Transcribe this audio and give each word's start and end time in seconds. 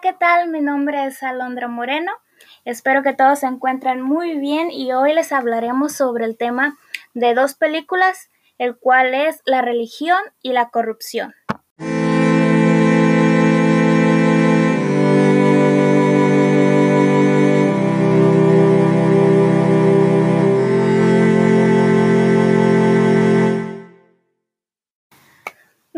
¿qué 0.00 0.12
tal? 0.12 0.48
Mi 0.48 0.60
nombre 0.60 1.06
es 1.06 1.22
Alondra 1.24 1.66
Moreno. 1.66 2.12
Espero 2.64 3.02
que 3.02 3.14
todos 3.14 3.40
se 3.40 3.46
encuentren 3.46 4.00
muy 4.00 4.38
bien 4.38 4.70
y 4.70 4.92
hoy 4.92 5.12
les 5.12 5.32
hablaremos 5.32 5.92
sobre 5.92 6.24
el 6.24 6.36
tema 6.36 6.78
de 7.14 7.34
dos 7.34 7.54
películas, 7.54 8.30
el 8.58 8.76
cual 8.76 9.12
es 9.12 9.40
la 9.44 9.60
religión 9.60 10.20
y 10.40 10.52
la 10.52 10.70
corrupción. 10.70 11.34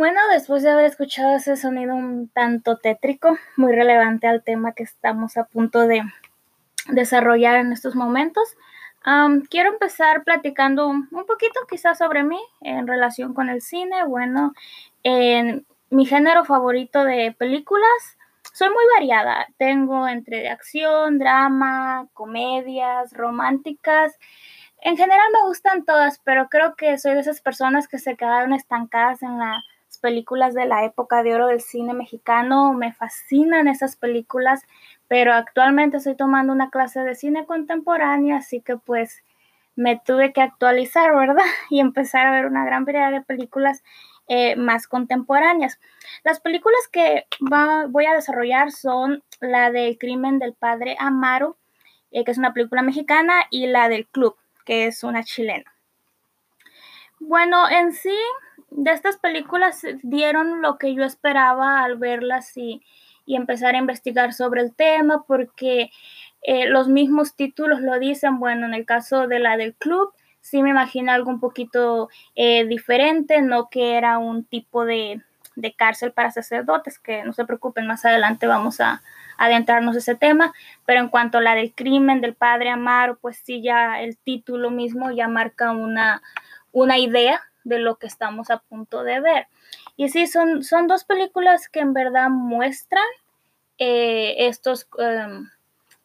Bueno, 0.00 0.18
después 0.32 0.62
de 0.62 0.70
haber 0.70 0.86
escuchado 0.86 1.36
ese 1.36 1.58
sonido 1.58 1.94
un 1.94 2.28
tanto 2.28 2.78
tétrico, 2.78 3.36
muy 3.58 3.74
relevante 3.74 4.26
al 4.26 4.42
tema 4.42 4.72
que 4.72 4.82
estamos 4.82 5.36
a 5.36 5.44
punto 5.44 5.86
de 5.86 6.00
desarrollar 6.88 7.56
en 7.56 7.70
estos 7.70 7.94
momentos, 7.94 8.56
quiero 9.50 9.68
empezar 9.68 10.24
platicando 10.24 10.88
un 10.88 11.06
poquito 11.26 11.60
quizás 11.68 11.98
sobre 11.98 12.22
mí 12.22 12.40
en 12.62 12.86
relación 12.86 13.34
con 13.34 13.50
el 13.50 13.60
cine. 13.60 14.02
Bueno, 14.06 14.54
en 15.02 15.66
mi 15.90 16.06
género 16.06 16.46
favorito 16.46 17.04
de 17.04 17.36
películas, 17.38 18.16
soy 18.54 18.70
muy 18.70 18.84
variada. 18.94 19.48
Tengo 19.58 20.08
entre 20.08 20.48
acción, 20.48 21.18
drama, 21.18 22.08
comedias, 22.14 23.12
románticas. 23.12 24.18
En 24.80 24.96
general 24.96 25.28
me 25.34 25.46
gustan 25.46 25.84
todas, 25.84 26.22
pero 26.24 26.48
creo 26.48 26.74
que 26.74 26.96
soy 26.96 27.12
de 27.12 27.20
esas 27.20 27.42
personas 27.42 27.86
que 27.86 27.98
se 27.98 28.16
quedaron 28.16 28.54
estancadas 28.54 29.22
en 29.22 29.38
la 29.38 29.62
películas 30.00 30.54
de 30.54 30.66
la 30.66 30.84
época 30.84 31.22
de 31.22 31.34
oro 31.34 31.46
del 31.46 31.60
cine 31.60 31.94
mexicano, 31.94 32.72
me 32.72 32.92
fascinan 32.92 33.68
esas 33.68 33.96
películas, 33.96 34.62
pero 35.08 35.32
actualmente 35.32 35.98
estoy 35.98 36.16
tomando 36.16 36.52
una 36.52 36.70
clase 36.70 37.00
de 37.00 37.14
cine 37.14 37.46
contemporáneo, 37.46 38.36
así 38.36 38.60
que 38.60 38.76
pues 38.76 39.22
me 39.76 39.98
tuve 39.98 40.32
que 40.32 40.42
actualizar, 40.42 41.14
¿verdad? 41.14 41.44
Y 41.70 41.80
empezar 41.80 42.26
a 42.26 42.32
ver 42.32 42.46
una 42.46 42.64
gran 42.64 42.84
variedad 42.84 43.12
de 43.12 43.22
películas 43.22 43.82
eh, 44.28 44.56
más 44.56 44.86
contemporáneas. 44.86 45.80
Las 46.22 46.40
películas 46.40 46.80
que 46.92 47.26
voy 47.88 48.06
a 48.06 48.14
desarrollar 48.14 48.70
son 48.72 49.22
la 49.40 49.70
del 49.70 49.98
crimen 49.98 50.38
del 50.38 50.54
padre 50.54 50.96
Amaro, 50.98 51.56
eh, 52.10 52.24
que 52.24 52.30
es 52.30 52.38
una 52.38 52.52
película 52.52 52.82
mexicana, 52.82 53.44
y 53.50 53.66
la 53.66 53.88
del 53.88 54.06
club, 54.06 54.36
que 54.64 54.86
es 54.86 55.02
una 55.02 55.24
chilena. 55.24 55.74
Bueno, 57.18 57.68
en 57.68 57.92
sí, 57.92 58.16
de 58.70 58.92
estas 58.92 59.16
películas 59.16 59.82
dieron 60.02 60.62
lo 60.62 60.78
que 60.78 60.94
yo 60.94 61.04
esperaba 61.04 61.82
al 61.82 61.96
verlas 61.96 62.56
y, 62.56 62.82
empezar 63.26 63.76
a 63.76 63.78
investigar 63.78 64.32
sobre 64.32 64.60
el 64.60 64.74
tema, 64.74 65.22
porque 65.24 65.92
eh, 66.42 66.66
los 66.66 66.88
mismos 66.88 67.36
títulos 67.36 67.80
lo 67.80 67.96
dicen. 68.00 68.40
Bueno, 68.40 68.66
en 68.66 68.74
el 68.74 68.84
caso 68.84 69.28
de 69.28 69.38
la 69.38 69.56
del 69.56 69.72
club, 69.74 70.12
sí 70.40 70.64
me 70.64 70.70
imagino 70.70 71.12
algo 71.12 71.30
un 71.30 71.38
poquito 71.38 72.08
eh, 72.34 72.64
diferente, 72.64 73.40
no 73.40 73.68
que 73.70 73.94
era 73.94 74.18
un 74.18 74.42
tipo 74.42 74.84
de, 74.84 75.22
de, 75.54 75.72
cárcel 75.74 76.10
para 76.10 76.32
sacerdotes, 76.32 76.98
que 76.98 77.22
no 77.22 77.32
se 77.32 77.44
preocupen, 77.44 77.86
más 77.86 78.04
adelante 78.04 78.48
vamos 78.48 78.80
a, 78.80 79.00
adentrarnos 79.40 79.96
ese 79.96 80.14
tema, 80.14 80.52
pero 80.84 81.00
en 81.00 81.08
cuanto 81.08 81.38
a 81.38 81.40
la 81.40 81.54
del 81.54 81.72
crimen 81.72 82.20
del 82.20 82.34
padre 82.34 82.68
Amaro, 82.68 83.16
pues 83.18 83.40
sí, 83.42 83.62
ya 83.62 84.02
el 84.02 84.18
título 84.18 84.70
mismo 84.70 85.10
ya 85.12 85.28
marca 85.28 85.72
una, 85.72 86.20
una 86.72 86.98
idea 86.98 87.40
de 87.64 87.78
lo 87.78 87.96
que 87.96 88.06
estamos 88.06 88.50
a 88.50 88.58
punto 88.58 89.02
de 89.02 89.20
ver. 89.20 89.46
Y 89.96 90.08
sí, 90.08 90.26
son, 90.26 90.62
son 90.62 90.86
dos 90.86 91.04
películas 91.04 91.68
que 91.68 91.80
en 91.80 91.92
verdad 91.92 92.30
muestran 92.30 93.04
eh, 93.78 94.46
estos, 94.46 94.88
em, 94.98 95.48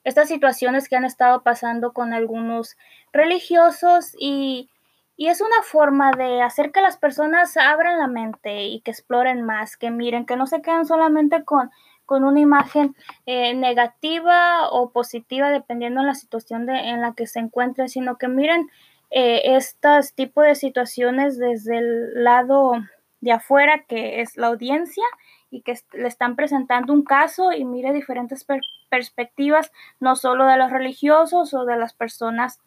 estas 0.05 0.29
situaciones 0.29 0.87
que 0.87 0.95
han 0.95 1.03
estado 1.03 1.43
pasando 1.43 1.91
con 1.91 2.13
algunos 2.13 2.77
religiosos 3.11 4.15
y, 4.17 4.69
es 5.17 5.39
una 5.39 5.61
forma 5.63 6.11
de 6.11 6.41
hacer 6.41 6.73
que 6.73 6.81
las 6.81 6.97
personas 6.97 7.55
abran 7.55 7.99
la 7.99 8.07
mente 8.07 8.65
y 8.65 8.81
que 8.81 8.91
exploren 8.91 9.43
más, 9.43 9.77
que 9.77 9.89
miren, 9.89 10.25
que 10.25 10.35
no 10.35 10.45
se 10.45 10.61
queden 10.61 10.85
solamente 10.85 11.45
con, 11.45 11.71
con 12.05 12.25
una 12.25 12.41
imagen 12.41 12.95
eh, 13.25 13.53
negativa 13.53 14.69
o 14.69 14.91
positiva 14.91 15.51
dependiendo 15.51 16.01
de 16.01 16.07
la 16.07 16.15
situación 16.15 16.65
de, 16.65 16.73
en 16.73 17.01
la 17.01 17.13
que 17.13 17.27
se 17.27 17.39
encuentren, 17.39 17.87
sino 17.87 18.17
que 18.17 18.27
miren 18.27 18.69
eh, 19.17 19.55
estos 19.55 20.13
tipos 20.13 20.43
de 20.43 20.55
situaciones 20.55 21.37
desde 21.37 21.77
el 21.77 22.21
lado 22.21 22.73
de 23.21 23.31
afuera, 23.31 23.85
que 23.87 24.19
es 24.19 24.35
la 24.35 24.47
audiencia, 24.47 25.05
y 25.49 25.61
que 25.61 25.79
le 25.93 26.09
están 26.09 26.35
presentando 26.35 26.91
un 26.91 27.05
caso 27.05 27.53
y 27.53 27.63
mire 27.63 27.93
diferentes 27.93 28.45
perspectivas, 28.89 29.71
no 30.01 30.17
solo 30.17 30.45
de 30.47 30.57
los 30.57 30.69
religiosos 30.69 31.53
o 31.53 31.63
de 31.63 31.77
las 31.77 31.93
personas 31.93 32.59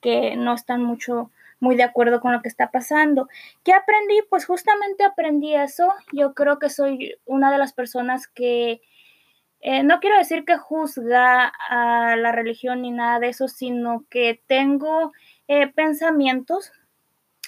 que 0.00 0.36
no 0.36 0.54
están 0.54 0.84
mucho 0.84 1.32
muy 1.58 1.74
de 1.74 1.82
acuerdo 1.82 2.20
con 2.20 2.32
lo 2.32 2.40
que 2.40 2.50
está 2.50 2.70
pasando. 2.70 3.28
¿Qué 3.64 3.72
aprendí? 3.72 4.20
Pues 4.30 4.46
justamente 4.46 5.02
aprendí 5.02 5.56
eso. 5.56 5.92
Yo 6.12 6.34
creo 6.34 6.60
que 6.60 6.70
soy 6.70 7.16
una 7.24 7.50
de 7.50 7.58
las 7.58 7.72
personas 7.72 8.28
que 8.28 8.80
eh, 9.60 9.82
no 9.82 9.98
quiero 9.98 10.18
decir 10.18 10.44
que 10.44 10.56
juzga 10.56 11.52
a 11.68 12.14
la 12.14 12.30
religión 12.30 12.82
ni 12.82 12.92
nada 12.92 13.18
de 13.18 13.30
eso, 13.30 13.48
sino 13.48 14.04
que 14.08 14.40
tengo 14.46 15.12
eh, 15.48 15.68
pensamientos 15.68 16.72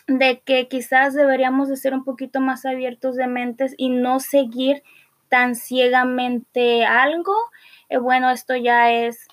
de 0.07 0.41
que 0.41 0.69
quizás 0.69 1.15
deberíamos 1.15 1.69
de 1.69 1.77
ser 1.77 1.95
un 1.95 2.05
poquito 2.05 2.41
más 2.41 2.65
abiertos 2.65 3.17
de 3.17 3.27
mentes 3.27 3.75
y 3.77 3.91
no 3.91 4.21
seguir 4.21 4.83
tan 5.29 5.55
ciegamente 5.55 6.87
algo. 6.87 7.35
Eh, 7.89 7.99
bueno, 7.99 8.31
esto 8.31 8.57
ya 8.57 8.91
es 8.91 9.29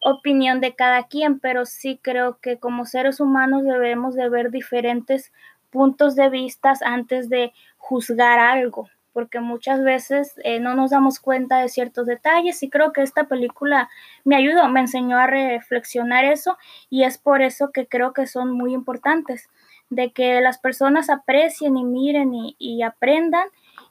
opinión 0.00 0.60
de 0.60 0.74
cada 0.74 1.04
quien, 1.04 1.40
pero 1.40 1.64
sí 1.64 1.98
creo 2.02 2.38
que 2.40 2.58
como 2.58 2.84
seres 2.84 3.20
humanos 3.20 3.64
debemos 3.64 4.14
de 4.14 4.28
ver 4.28 4.50
diferentes 4.50 5.32
puntos 5.70 6.14
de 6.14 6.28
vista 6.28 6.72
antes 6.84 7.28
de 7.28 7.52
juzgar 7.78 8.38
algo 8.38 8.88
porque 9.12 9.40
muchas 9.40 9.82
veces 9.82 10.34
eh, 10.44 10.60
no 10.60 10.74
nos 10.74 10.90
damos 10.90 11.18
cuenta 11.18 11.58
de 11.58 11.68
ciertos 11.68 12.06
detalles 12.06 12.62
y 12.62 12.70
creo 12.70 12.92
que 12.92 13.02
esta 13.02 13.24
película 13.24 13.88
me 14.24 14.36
ayudó, 14.36 14.68
me 14.68 14.80
enseñó 14.80 15.18
a 15.18 15.26
reflexionar 15.26 16.24
eso 16.24 16.56
y 16.90 17.04
es 17.04 17.18
por 17.18 17.42
eso 17.42 17.70
que 17.72 17.86
creo 17.86 18.12
que 18.12 18.26
son 18.26 18.52
muy 18.52 18.74
importantes, 18.74 19.48
de 19.90 20.12
que 20.12 20.40
las 20.40 20.58
personas 20.58 21.10
aprecien 21.10 21.76
y 21.76 21.84
miren 21.84 22.32
y, 22.34 22.82
aprendan 22.82 23.48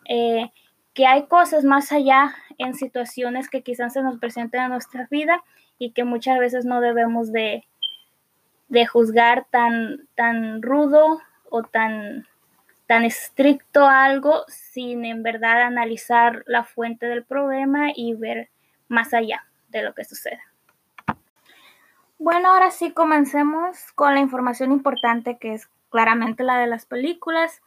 eh, 0.08 0.52
que 0.94 1.08
hay 1.08 1.26
cosas 1.28 1.64
más 1.64 1.92
allá 1.92 2.36
en 2.58 2.74
situaciones 2.74 3.50
que 3.50 3.64
quizás 3.64 3.94
se 3.94 4.02
nos 4.02 4.20
presenten 4.20 4.62
en 4.62 4.70
nuestra 4.70 5.08
vida 5.10 5.44
y 5.80 5.92
que 5.92 6.04
muchas 6.04 6.40
veces 6.40 6.66
no 6.66 6.82
debemos 6.82 7.32
de, 7.32 7.66
de 8.70 8.86
juzgar 8.86 9.46
tan, 9.50 10.08
tan 10.16 10.62
rudo 10.62 11.20
o 11.50 11.64
tan 11.64 12.26
tan 12.88 13.04
estricto 13.04 13.86
algo 13.86 14.46
sin 14.48 15.06
en 15.06 15.22
verdad 15.22 15.62
analizar 15.62 16.44
la 16.48 16.64
fuente 16.64 17.06
del 17.06 17.24
problema 17.24 17.90
y 17.94 18.16
ver 18.16 18.50
más 18.88 19.14
allá 19.14 19.46
de 19.70 19.84
lo 19.84 19.94
que 19.94 20.06
sucede. 20.06 20.40
Bueno, 22.18 22.50
ahora 22.50 22.72
sí 22.72 22.92
comencemos 22.92 23.92
con 23.94 24.16
la 24.16 24.22
información 24.22 24.72
importante 24.72 25.38
que 25.38 25.54
es 25.54 25.70
claramente 25.90 26.44
la 26.44 26.58
de 26.58 26.68
las 26.68 26.86
películas 26.86 27.62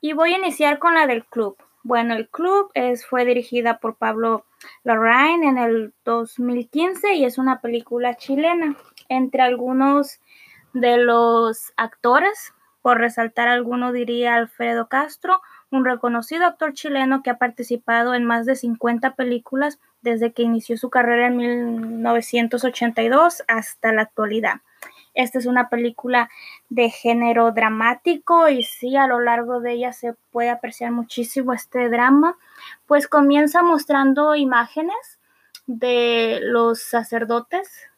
y 0.00 0.14
voy 0.14 0.32
a 0.32 0.38
iniciar 0.38 0.78
con 0.78 0.94
la 0.94 1.06
del 1.06 1.24
club. 1.24 1.56
Bueno, 1.84 2.14
el 2.14 2.28
club 2.28 2.72
fue 3.08 3.24
dirigida 3.24 3.78
por 3.78 3.96
Pablo 3.96 4.44
Larraín 4.84 5.44
en 5.44 5.58
el 5.58 5.92
2015 6.04 7.14
y 7.14 7.24
es 7.24 7.38
una 7.38 7.60
película 7.60 8.16
chilena. 8.16 8.76
Entre 9.08 9.42
algunos 9.42 10.20
de 10.72 10.96
los 10.96 11.72
actores 11.76 12.54
por 12.82 12.98
resaltar 12.98 13.48
alguno 13.48 13.92
diría 13.92 14.34
Alfredo 14.34 14.88
Castro, 14.88 15.40
un 15.70 15.84
reconocido 15.84 16.44
actor 16.44 16.74
chileno 16.74 17.22
que 17.22 17.30
ha 17.30 17.38
participado 17.38 18.14
en 18.14 18.24
más 18.24 18.44
de 18.44 18.56
50 18.56 19.14
películas 19.14 19.78
desde 20.02 20.32
que 20.32 20.42
inició 20.42 20.76
su 20.76 20.90
carrera 20.90 21.28
en 21.28 21.36
1982 21.36 23.44
hasta 23.46 23.92
la 23.92 24.02
actualidad. 24.02 24.60
Esta 25.14 25.38
es 25.38 25.46
una 25.46 25.68
película 25.68 26.28
de 26.70 26.90
género 26.90 27.52
dramático 27.52 28.48
y 28.48 28.64
sí, 28.64 28.96
a 28.96 29.06
lo 29.06 29.20
largo 29.20 29.60
de 29.60 29.72
ella 29.72 29.92
se 29.92 30.14
puede 30.30 30.50
apreciar 30.50 30.90
muchísimo 30.90 31.52
este 31.52 31.88
drama, 31.88 32.36
pues 32.86 33.08
comienza 33.08 33.62
mostrando 33.62 34.34
imágenes 34.34 35.18
de 35.66 36.40
los 36.42 36.82
sacerdotes 36.82 37.91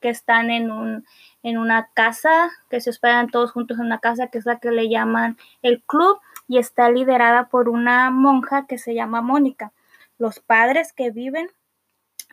que 0.00 0.08
están 0.08 0.50
en 0.50 0.70
un 0.70 1.04
en 1.42 1.58
una 1.58 1.90
casa, 1.94 2.50
que 2.68 2.80
se 2.80 2.90
hospedan 2.90 3.28
todos 3.30 3.52
juntos 3.52 3.78
en 3.78 3.86
una 3.86 3.98
casa, 3.98 4.26
que 4.26 4.38
es 4.38 4.46
la 4.46 4.58
que 4.58 4.70
le 4.70 4.88
llaman 4.88 5.36
el 5.62 5.82
club, 5.84 6.20
y 6.48 6.58
está 6.58 6.90
liderada 6.90 7.48
por 7.48 7.68
una 7.68 8.10
monja 8.10 8.66
que 8.66 8.78
se 8.78 8.94
llama 8.94 9.20
Mónica. 9.22 9.72
Los 10.18 10.40
padres 10.40 10.92
que 10.92 11.10
viven 11.10 11.48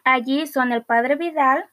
allí 0.03 0.47
son 0.47 0.71
el 0.71 0.83
padre 0.83 1.15
Vidal, 1.15 1.65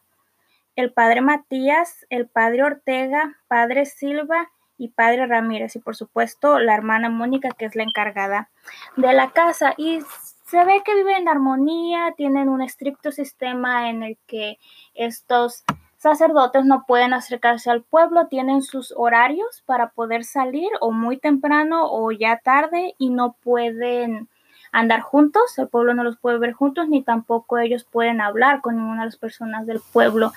el 0.76 0.92
padre 0.92 1.20
Matías, 1.20 2.06
el 2.10 2.28
padre 2.28 2.64
Ortega, 2.64 3.38
padre 3.48 3.86
Silva 3.86 4.50
y 4.76 4.88
padre 4.88 5.26
Ramírez, 5.26 5.76
y 5.76 5.78
por 5.78 5.96
supuesto 5.96 6.58
la 6.58 6.74
hermana 6.74 7.08
Mónica, 7.08 7.50
que 7.56 7.66
es 7.66 7.76
la 7.76 7.84
encargada 7.84 8.50
de 8.96 9.12
la 9.12 9.30
casa. 9.30 9.74
Y 9.76 10.00
se 10.46 10.64
ve 10.64 10.82
que 10.84 10.94
viven 10.94 11.16
en 11.16 11.28
armonía, 11.28 12.14
tienen 12.16 12.48
un 12.48 12.62
estricto 12.62 13.12
sistema 13.12 13.90
en 13.90 14.02
el 14.02 14.18
que 14.26 14.58
estos 14.94 15.64
sacerdotes 16.02 16.64
no 16.64 16.84
pueden 16.84 17.14
acercarse 17.14 17.70
al 17.70 17.82
pueblo, 17.82 18.26
tienen 18.26 18.62
sus 18.62 18.92
horarios 18.96 19.62
para 19.66 19.90
poder 19.90 20.24
salir 20.24 20.68
o 20.80 20.90
muy 20.90 21.16
temprano 21.16 21.86
o 21.90 22.10
ya 22.10 22.38
tarde 22.38 22.94
y 22.98 23.10
no 23.10 23.36
pueden 23.42 24.28
andar 24.72 25.00
juntos, 25.00 25.56
el 25.58 25.68
pueblo 25.68 25.94
no 25.94 26.02
los 26.02 26.18
puede 26.18 26.38
ver 26.38 26.54
juntos 26.54 26.88
ni 26.88 27.02
tampoco 27.02 27.58
ellos 27.58 27.84
pueden 27.84 28.20
hablar 28.20 28.62
con 28.62 28.76
ninguna 28.76 29.02
de 29.02 29.06
las 29.06 29.16
personas 29.16 29.64
del 29.66 29.80
pueblo. 29.92 30.32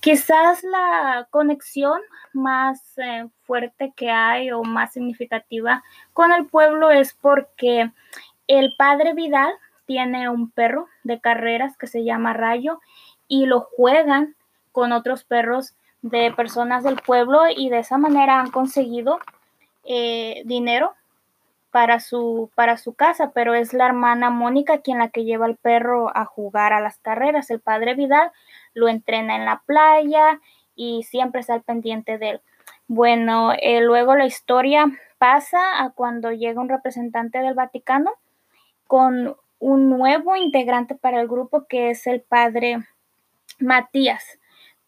Quizás 0.00 0.64
la 0.64 1.28
conexión 1.30 2.00
más 2.32 2.98
eh, 2.98 3.28
fuerte 3.42 3.92
que 3.94 4.10
hay 4.10 4.50
o 4.50 4.62
más 4.64 4.92
significativa 4.92 5.82
con 6.12 6.32
el 6.32 6.46
pueblo 6.46 6.90
es 6.90 7.14
porque 7.14 7.92
el 8.48 8.74
padre 8.76 9.14
Vidal 9.14 9.52
tiene 9.86 10.28
un 10.28 10.50
perro 10.50 10.88
de 11.04 11.20
carreras 11.20 11.76
que 11.76 11.86
se 11.86 12.04
llama 12.04 12.32
Rayo 12.32 12.80
y 13.28 13.46
lo 13.46 13.60
juegan 13.60 14.34
con 14.78 14.92
otros 14.92 15.24
perros 15.24 15.74
de 16.02 16.32
personas 16.36 16.84
del 16.84 16.94
pueblo 17.04 17.40
y 17.48 17.68
de 17.68 17.80
esa 17.80 17.98
manera 17.98 18.38
han 18.38 18.52
conseguido 18.52 19.18
eh, 19.82 20.42
dinero 20.44 20.94
para 21.72 21.98
su, 21.98 22.48
para 22.54 22.76
su 22.76 22.94
casa, 22.94 23.32
pero 23.34 23.54
es 23.54 23.72
la 23.72 23.86
hermana 23.86 24.30
Mónica 24.30 24.78
quien 24.78 24.98
la 24.98 25.08
que 25.08 25.24
lleva 25.24 25.46
al 25.46 25.56
perro 25.56 26.16
a 26.16 26.26
jugar 26.26 26.72
a 26.72 26.80
las 26.80 26.98
carreras. 26.98 27.50
El 27.50 27.58
padre 27.58 27.96
Vidal 27.96 28.30
lo 28.72 28.86
entrena 28.86 29.34
en 29.34 29.46
la 29.46 29.64
playa 29.66 30.40
y 30.76 31.02
siempre 31.02 31.40
está 31.40 31.54
al 31.54 31.62
pendiente 31.62 32.16
de 32.16 32.30
él. 32.30 32.40
Bueno, 32.86 33.50
eh, 33.60 33.80
luego 33.80 34.14
la 34.14 34.26
historia 34.26 34.86
pasa 35.18 35.82
a 35.82 35.90
cuando 35.90 36.30
llega 36.30 36.60
un 36.60 36.68
representante 36.68 37.38
del 37.38 37.54
Vaticano 37.54 38.12
con 38.86 39.34
un 39.58 39.90
nuevo 39.90 40.36
integrante 40.36 40.94
para 40.94 41.20
el 41.20 41.26
grupo 41.26 41.66
que 41.66 41.90
es 41.90 42.06
el 42.06 42.20
padre 42.20 42.86
Matías. 43.58 44.38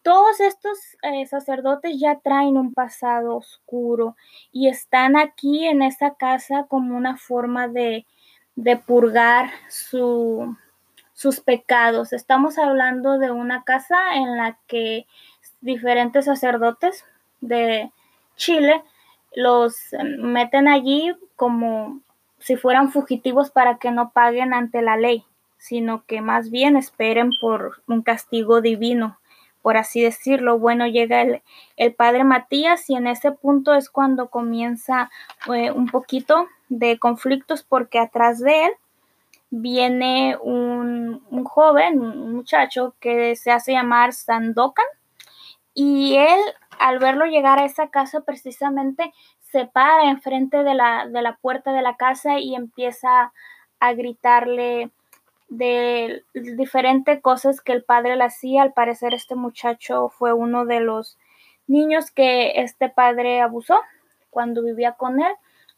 Todos 0.03 0.39
estos 0.39 0.79
eh, 1.03 1.27
sacerdotes 1.27 1.99
ya 1.99 2.19
traen 2.19 2.57
un 2.57 2.73
pasado 2.73 3.35
oscuro 3.35 4.15
y 4.51 4.67
están 4.67 5.15
aquí 5.15 5.67
en 5.67 5.83
esta 5.83 6.15
casa 6.15 6.65
como 6.67 6.97
una 6.97 7.17
forma 7.17 7.67
de, 7.67 8.07
de 8.55 8.77
purgar 8.77 9.51
su, 9.69 10.57
sus 11.13 11.39
pecados. 11.39 12.13
Estamos 12.13 12.57
hablando 12.57 13.19
de 13.19 13.29
una 13.29 13.63
casa 13.63 14.15
en 14.15 14.37
la 14.37 14.57
que 14.65 15.05
diferentes 15.61 16.25
sacerdotes 16.25 17.05
de 17.39 17.91
Chile 18.35 18.83
los 19.35 19.93
eh, 19.93 20.03
meten 20.03 20.67
allí 20.67 21.15
como 21.35 22.01
si 22.39 22.55
fueran 22.55 22.91
fugitivos 22.91 23.51
para 23.51 23.77
que 23.77 23.91
no 23.91 24.09
paguen 24.09 24.55
ante 24.55 24.81
la 24.81 24.97
ley, 24.97 25.25
sino 25.59 26.05
que 26.05 26.21
más 26.21 26.49
bien 26.49 26.75
esperen 26.75 27.29
por 27.39 27.83
un 27.85 28.01
castigo 28.01 28.61
divino 28.61 29.20
por 29.61 29.77
así 29.77 30.01
decirlo. 30.01 30.59
Bueno, 30.59 30.87
llega 30.87 31.21
el, 31.21 31.93
padre 31.95 32.23
Matías 32.23 32.89
y 32.89 32.95
en 32.95 33.07
ese 33.07 33.31
punto 33.31 33.73
es 33.73 33.89
cuando 33.89 34.29
comienza 34.29 35.09
eh, 35.53 35.71
un 35.71 35.87
poquito 35.87 36.47
de 36.69 36.97
conflictos 36.99 37.63
porque 37.63 37.99
atrás 37.99 38.39
de 38.39 38.65
él 38.65 38.71
viene 39.49 40.37
un, 40.41 41.21
joven, 41.43 41.99
un 41.99 42.33
muchacho 42.33 42.95
que 42.99 43.35
se 43.35 43.51
hace 43.51 43.73
llamar 43.73 44.13
Sandokan 44.13 44.85
y 45.73 46.15
él 46.15 46.39
al 46.79 46.99
verlo 46.99 47.25
llegar 47.25 47.59
a 47.59 47.65
esa 47.65 47.89
casa 47.89 48.21
precisamente 48.21 49.13
se 49.39 49.65
para 49.65 50.09
enfrente 50.09 50.63
de 50.63 50.73
la, 50.73 51.07
de 51.07 51.21
la 51.21 51.35
puerta 51.35 51.73
de 51.73 51.81
la 51.81 51.97
casa 51.97 52.39
y 52.39 52.55
empieza 52.55 53.33
a 53.79 53.93
gritarle 53.93 54.89
de 55.51 56.23
diferentes 56.33 57.21
cosas 57.21 57.59
que 57.59 57.73
el 57.73 57.83
padre 57.83 58.15
le 58.15 58.23
hacía. 58.23 58.63
Al 58.63 58.71
parecer 58.71 59.13
este 59.13 59.35
muchacho 59.35 60.07
fue 60.07 60.31
uno 60.31 60.65
de 60.65 60.79
los 60.79 61.17
niños 61.67 62.09
que 62.09 62.61
este 62.61 62.87
padre 62.87 63.41
abusó 63.41 63.77
cuando 64.29 64.63
vivía 64.63 64.93
con 64.93 65.21
él. 65.21 65.33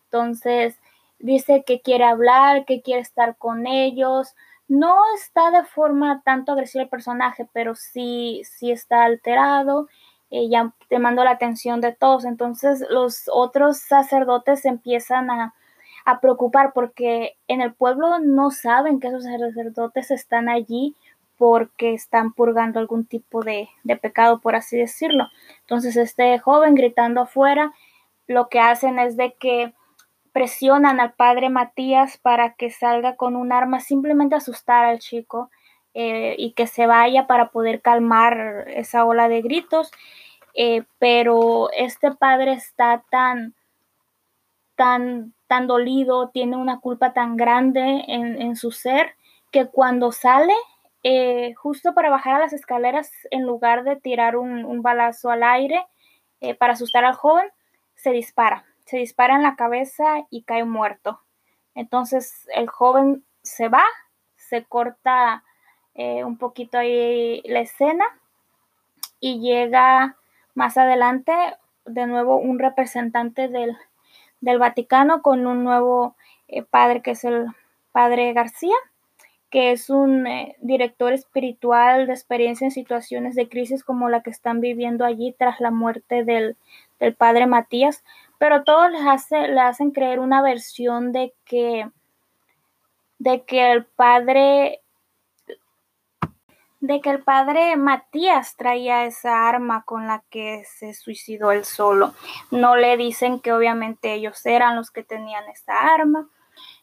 Entonces 0.05 0.79
dice 1.17 1.63
que 1.65 1.81
quiere 1.81 2.03
hablar, 2.03 2.65
que 2.65 2.83
quiere 2.83 3.01
estar 3.01 3.35
con 3.35 3.65
ellos. 3.65 4.35
No 4.67 4.95
está 5.15 5.49
de 5.49 5.63
forma 5.63 6.21
tanto 6.23 6.51
agresiva 6.51 6.83
el 6.83 6.89
personaje, 6.89 7.47
pero 7.51 7.73
sí, 7.73 8.43
sí 8.45 8.69
está 8.69 9.03
alterado. 9.05 9.87
Eh, 10.29 10.49
ya 10.49 10.71
te 10.87 10.99
mando 10.99 11.23
la 11.23 11.31
atención 11.31 11.81
de 11.81 11.93
todos. 11.93 12.25
Entonces 12.25 12.85
los 12.91 13.23
otros 13.27 13.79
sacerdotes 13.79 14.65
empiezan 14.65 15.31
a 15.31 15.55
a 16.05 16.19
preocupar 16.19 16.73
porque 16.73 17.35
en 17.47 17.61
el 17.61 17.73
pueblo 17.73 18.19
no 18.19 18.51
saben 18.51 18.99
que 18.99 19.07
esos 19.07 19.23
sacerdotes 19.23 20.11
están 20.11 20.49
allí 20.49 20.95
porque 21.37 21.93
están 21.93 22.33
purgando 22.33 22.79
algún 22.79 23.05
tipo 23.05 23.41
de, 23.43 23.69
de, 23.83 23.97
pecado, 23.97 24.39
por 24.39 24.55
así 24.55 24.77
decirlo. 24.77 25.27
Entonces, 25.61 25.97
este 25.97 26.37
joven 26.39 26.75
gritando 26.75 27.21
afuera, 27.21 27.73
lo 28.27 28.49
que 28.49 28.59
hacen 28.59 28.99
es 28.99 29.17
de 29.17 29.33
que 29.33 29.73
presionan 30.31 30.99
al 30.99 31.13
padre 31.13 31.49
Matías 31.49 32.17
para 32.17 32.53
que 32.55 32.69
salga 32.69 33.15
con 33.15 33.35
un 33.35 33.51
arma, 33.51 33.79
simplemente 33.79 34.35
asustar 34.35 34.83
al 34.83 34.99
chico 34.99 35.49
eh, 35.93 36.35
y 36.39 36.53
que 36.53 36.65
se 36.65 36.87
vaya 36.87 37.27
para 37.27 37.49
poder 37.49 37.81
calmar 37.81 38.65
esa 38.67 39.05
ola 39.05 39.29
de 39.29 39.41
gritos. 39.41 39.91
Eh, 40.55 40.83
pero 40.99 41.69
este 41.71 42.11
padre 42.11 42.53
está 42.53 43.03
tan, 43.09 43.53
tan 44.75 45.33
tan 45.53 45.67
dolido, 45.67 46.29
tiene 46.29 46.57
una 46.57 46.79
culpa 46.79 47.13
tan 47.13 47.37
grande 47.37 48.05
en, 48.07 48.55
su 48.55 48.71
ser, 48.71 49.13
que 49.51 49.67
cuando 49.67 50.11
sale, 50.11 50.55
eh, 51.03 51.53
justo 51.53 51.93
para 51.93 52.09
bajar 52.09 52.33
a 52.33 52.39
las 52.39 52.53
escaleras, 52.53 53.11
en 53.29 53.43
lugar 53.43 53.83
de 53.83 53.95
tirar 53.95 54.35
un, 54.35 54.81
balazo 54.81 55.29
al 55.29 55.43
aire 55.43 55.85
eh, 56.41 56.55
para 56.55 56.73
asustar 56.73 57.05
al 57.05 57.13
joven, 57.13 57.51
se 57.93 58.09
dispara. 58.09 58.65
Se 58.87 58.97
dispara 58.97 59.35
en 59.35 59.43
la 59.43 59.55
cabeza 59.55 60.25
y 60.31 60.41
cae 60.41 60.63
muerto. 60.63 61.21
Entonces 61.75 62.47
el 62.55 62.67
joven 62.67 63.23
se 63.43 63.69
va, 63.69 63.83
se 64.35 64.63
corta 64.63 65.43
eh, 65.93 66.23
un 66.23 66.39
poquito 66.39 66.79
ahí 66.79 67.43
la 67.45 67.59
escena 67.59 68.05
y 69.19 69.39
llega 69.39 70.17
más 70.55 70.79
adelante 70.79 71.31
de 71.85 72.07
nuevo 72.07 72.37
un 72.37 72.57
representante 72.57 73.49
del, 73.49 73.77
del 74.43 74.59
Vaticano 74.59 75.21
con 75.21 75.47
un 75.47 75.63
nuevo 75.63 76.15
eh, 76.49 76.63
padre 76.63 77.01
que 77.01 77.11
es 77.11 77.23
el 77.23 77.47
padre 77.93 78.33
García, 78.33 78.75
que 79.49 79.71
es 79.71 79.89
un 79.89 80.27
eh, 80.27 80.57
director 80.59 81.13
espiritual 81.13 82.07
de 82.07 82.13
experiencia 82.13 82.65
en 82.65 82.71
situaciones 82.71 83.35
de 83.35 83.47
crisis 83.47 83.85
como 83.85 84.09
la 84.09 84.21
que 84.21 84.31
están 84.31 84.59
viviendo 84.59 85.05
allí 85.05 85.33
tras 85.39 85.61
la 85.61 85.71
muerte 85.71 86.25
del, 86.25 86.57
del 86.99 87.15
padre 87.15 87.47
Matías, 87.47 88.03
pero 88.37 88.63
todos 88.63 88.91
les, 88.91 89.31
le 89.31 89.61
hacen 89.61 89.91
creer 89.91 90.19
una 90.19 90.41
versión 90.41 91.13
de 91.13 91.33
que, 91.45 91.89
de 93.19 93.43
que 93.43 93.71
el 93.71 93.85
padre 93.85 94.81
de 96.83 96.99
que 96.99 97.11
el 97.11 97.23
padre 97.23 97.77
Matías 97.77 98.57
traía 98.57 99.05
esa 99.05 99.47
arma 99.47 99.83
con 99.85 100.05
la 100.05 100.21
que 100.29 100.65
se 100.65 100.93
suicidó 100.93 101.53
él 101.53 101.63
solo. 101.63 102.13
No 102.51 102.75
le 102.75 102.97
dicen 102.97 103.39
que 103.39 103.53
obviamente 103.53 104.13
ellos 104.13 104.45
eran 104.45 104.75
los 104.75 104.91
que 104.91 105.01
tenían 105.01 105.45
esa 105.47 105.79
arma. 105.93 106.27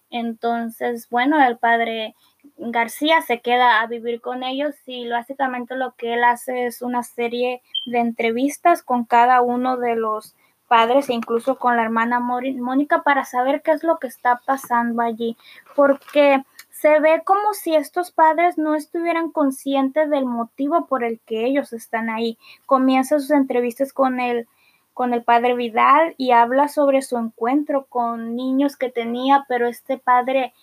Entonces, 0.09 1.07
bueno, 1.11 1.45
el 1.47 1.59
padre 1.59 2.15
García 2.57 3.21
se 3.21 3.43
queda 3.43 3.83
a 3.83 3.87
vivir 3.89 4.23
con 4.23 4.43
ellos 4.43 4.75
y 4.87 5.07
básicamente 5.07 5.77
lo 5.77 5.95
que 5.97 6.15
él 6.15 6.25
hace 6.25 6.65
es 6.65 6.81
una 6.81 7.03
serie 7.03 7.61
de 7.85 7.99
entrevistas 7.99 8.83
con 8.83 9.05
cada 9.05 9.43
uno 9.43 9.77
de 9.77 9.97
los 9.97 10.35
padres 10.67 11.11
e 11.11 11.13
incluso 11.13 11.59
con 11.59 11.77
la 11.77 11.83
hermana 11.83 12.21
Mónica 12.21 13.03
para 13.03 13.27
saber 13.27 13.61
qué 13.61 13.73
es 13.73 13.85
lo 13.85 13.99
que 13.99 14.07
está 14.07 14.41
pasando 14.47 15.03
allí. 15.03 15.37
Porque 15.77 16.43
se 16.81 16.99
ve 16.99 17.23
como 17.27 17.53
si 17.53 17.75
estos 17.75 18.11
padres 18.11 18.57
no 18.57 18.75
estuvieran 18.75 19.31
conscientes 19.31 20.09
del 20.09 20.25
motivo 20.25 20.87
por 20.87 21.05
el 21.05 21.21
que 21.21 21.45
ellos 21.45 21.75
están 21.75 22.09
ahí. 22.09 22.39
Comienza 22.65 23.19
sus 23.19 23.33
entrevistas 23.33 23.93
con 23.93 24.19
el, 24.19 24.49
con 24.95 25.13
el 25.13 25.23
padre 25.23 25.55
Vidal 25.55 26.15
y 26.17 26.31
habla 26.31 26.69
sobre 26.69 27.03
su 27.03 27.19
encuentro 27.19 27.85
con 27.85 28.35
niños 28.35 28.79
que 28.79 28.89
tenía, 28.89 29.45
pero 29.47 29.69
este 29.69 29.99
padre 29.99 30.55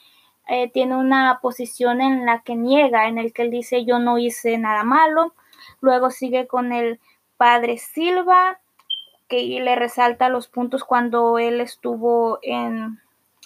eh, 0.47 0.71
tiene 0.71 0.95
una 0.95 1.37
posición 1.39 2.01
en 2.01 2.25
la 2.25 2.41
que 2.41 2.55
niega, 2.55 3.07
en 3.07 3.19
el 3.19 3.31
que 3.31 3.43
él 3.43 3.51
dice 3.51 3.85
yo 3.85 3.99
no 3.99 4.17
hice 4.17 4.57
nada 4.57 4.83
malo. 4.83 5.35
Luego 5.81 6.09
sigue 6.09 6.47
con 6.47 6.73
el 6.73 6.99
padre 7.37 7.77
Silva, 7.77 8.59
que 9.27 9.43
le 9.43 9.75
resalta 9.75 10.29
los 10.29 10.47
puntos 10.47 10.83
cuando 10.83 11.37
él 11.37 11.61
estuvo 11.61 12.39
en, 12.41 12.99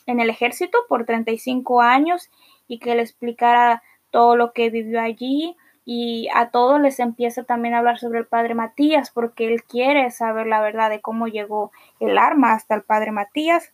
en 0.06 0.22
el 0.22 0.30
ejército 0.30 0.78
por 0.88 1.06
35 1.06 1.82
años 1.82 2.30
y 2.72 2.80
que 2.80 2.96
le 2.96 3.02
explicara 3.02 3.84
todo 4.12 4.38
lo 4.38 4.54
que 4.54 4.70
vivió 4.70 5.02
allí 5.02 5.58
y 5.84 6.30
a 6.34 6.52
todos 6.52 6.80
les 6.80 7.02
empieza 7.02 7.44
también 7.44 7.74
a 7.74 7.80
hablar 7.80 8.00
sobre 8.00 8.20
el 8.20 8.26
padre 8.26 8.56
Matías 8.56 9.12
porque 9.12 9.46
él 9.48 9.64
quiere 9.64 10.10
saber 10.10 10.48
la 10.48 10.62
verdad 10.62 10.90
de 10.90 11.02
cómo 11.02 11.28
llegó 11.28 11.74
el 12.00 12.18
arma 12.18 12.54
hasta 12.54 12.74
el 12.76 12.84
padre 12.84 13.12
Matías. 13.12 13.74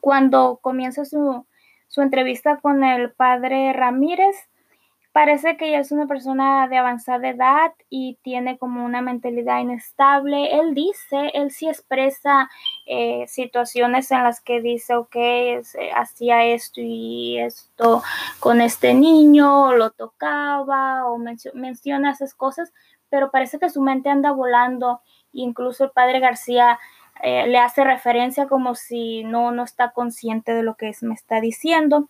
Cuando 0.00 0.60
comienza 0.62 1.04
su, 1.04 1.44
su 1.88 2.02
entrevista 2.02 2.58
con 2.58 2.84
el 2.84 3.10
padre 3.10 3.72
Ramírez, 3.72 4.48
parece 5.14 5.56
que 5.56 5.68
ella 5.68 5.78
es 5.78 5.92
una 5.92 6.08
persona 6.08 6.66
de 6.66 6.76
avanzada 6.76 7.28
edad 7.28 7.72
y 7.88 8.18
tiene 8.22 8.58
como 8.58 8.84
una 8.84 9.00
mentalidad 9.00 9.60
inestable. 9.60 10.58
Él 10.58 10.74
dice, 10.74 11.30
él 11.34 11.52
sí 11.52 11.68
expresa 11.68 12.50
eh, 12.84 13.24
situaciones 13.28 14.10
en 14.10 14.24
las 14.24 14.40
que 14.40 14.60
dice, 14.60 14.96
ok, 14.96 15.14
eh, 15.14 15.62
hacía 15.94 16.44
esto 16.46 16.80
y 16.80 17.38
esto 17.38 18.02
con 18.40 18.60
este 18.60 18.92
niño, 18.92 19.74
lo 19.74 19.92
tocaba 19.92 21.06
o 21.06 21.16
menciona 21.16 22.10
esas 22.10 22.34
cosas, 22.34 22.72
pero 23.08 23.30
parece 23.30 23.60
que 23.60 23.70
su 23.70 23.80
mente 23.82 24.10
anda 24.10 24.32
volando. 24.32 25.00
Incluso 25.32 25.84
el 25.84 25.90
padre 25.92 26.18
García 26.18 26.80
eh, 27.22 27.46
le 27.46 27.58
hace 27.58 27.84
referencia 27.84 28.48
como 28.48 28.74
si 28.74 29.22
no, 29.22 29.52
no 29.52 29.62
está 29.62 29.92
consciente 29.92 30.54
de 30.54 30.64
lo 30.64 30.74
que 30.74 30.90
me 31.02 31.14
está 31.14 31.40
diciendo 31.40 32.08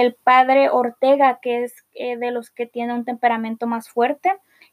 el 0.00 0.14
padre 0.14 0.70
Ortega, 0.70 1.38
que 1.42 1.64
es 1.64 1.84
eh, 1.94 2.16
de 2.16 2.30
los 2.30 2.50
que 2.50 2.64
tiene 2.66 2.94
un 2.94 3.04
temperamento 3.04 3.66
más 3.66 3.90
fuerte, 3.90 4.32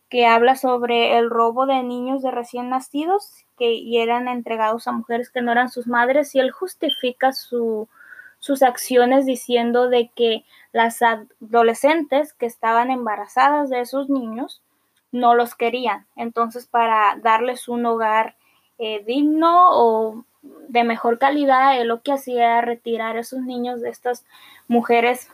que 0.09 0.25
habla 0.25 0.55
sobre 0.55 1.17
el 1.17 1.29
robo 1.29 1.65
de 1.65 1.83
niños 1.83 2.21
de 2.21 2.31
recién 2.31 2.69
nacidos 2.69 3.45
que 3.57 4.01
eran 4.01 4.29
entregados 4.29 4.87
a 4.87 4.93
mujeres 4.93 5.29
que 5.29 5.41
no 5.41 5.51
eran 5.51 5.69
sus 5.69 5.87
madres 5.87 6.33
y 6.35 6.39
él 6.39 6.51
justifica 6.51 7.33
sus 7.33 8.63
acciones 8.63 9.25
diciendo 9.25 9.89
de 9.89 10.09
que 10.15 10.45
las 10.71 11.01
adolescentes 11.01 12.33
que 12.33 12.45
estaban 12.45 12.89
embarazadas 12.89 13.69
de 13.69 13.81
esos 13.81 14.09
niños 14.09 14.61
no 15.11 15.35
los 15.35 15.53
querían. 15.53 16.07
Entonces, 16.15 16.65
para 16.65 17.19
darles 17.21 17.67
un 17.67 17.85
hogar 17.85 18.37
eh, 18.77 19.03
digno 19.05 19.67
o 19.71 20.23
de 20.41 20.83
mejor 20.83 21.19
calidad, 21.19 21.79
él 21.79 21.87
lo 21.87 22.01
que 22.01 22.13
hacía 22.13 22.45
era 22.45 22.61
retirar 22.61 23.17
a 23.17 23.21
esos 23.21 23.41
niños 23.41 23.81
de 23.81 23.89
estas 23.89 24.25
mujeres 24.67 25.29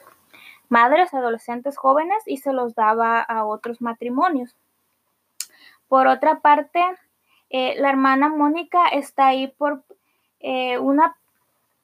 madres, 0.70 1.14
adolescentes, 1.14 1.78
jóvenes 1.78 2.24
y 2.26 2.38
se 2.38 2.54
los 2.54 2.76
daba 2.76 3.22
a 3.22 3.46
otros 3.46 3.82
matrimonios. 3.82 4.56
Por 5.88 6.08
otra 6.08 6.40
parte, 6.40 6.82
eh, 7.50 7.76
la 7.80 7.90
hermana 7.90 8.30
Mónica 8.30 8.88
está 8.88 9.28
ahí 9.28 9.48
por 9.48 9.84
eh, 10.40 10.80
una 10.80 11.16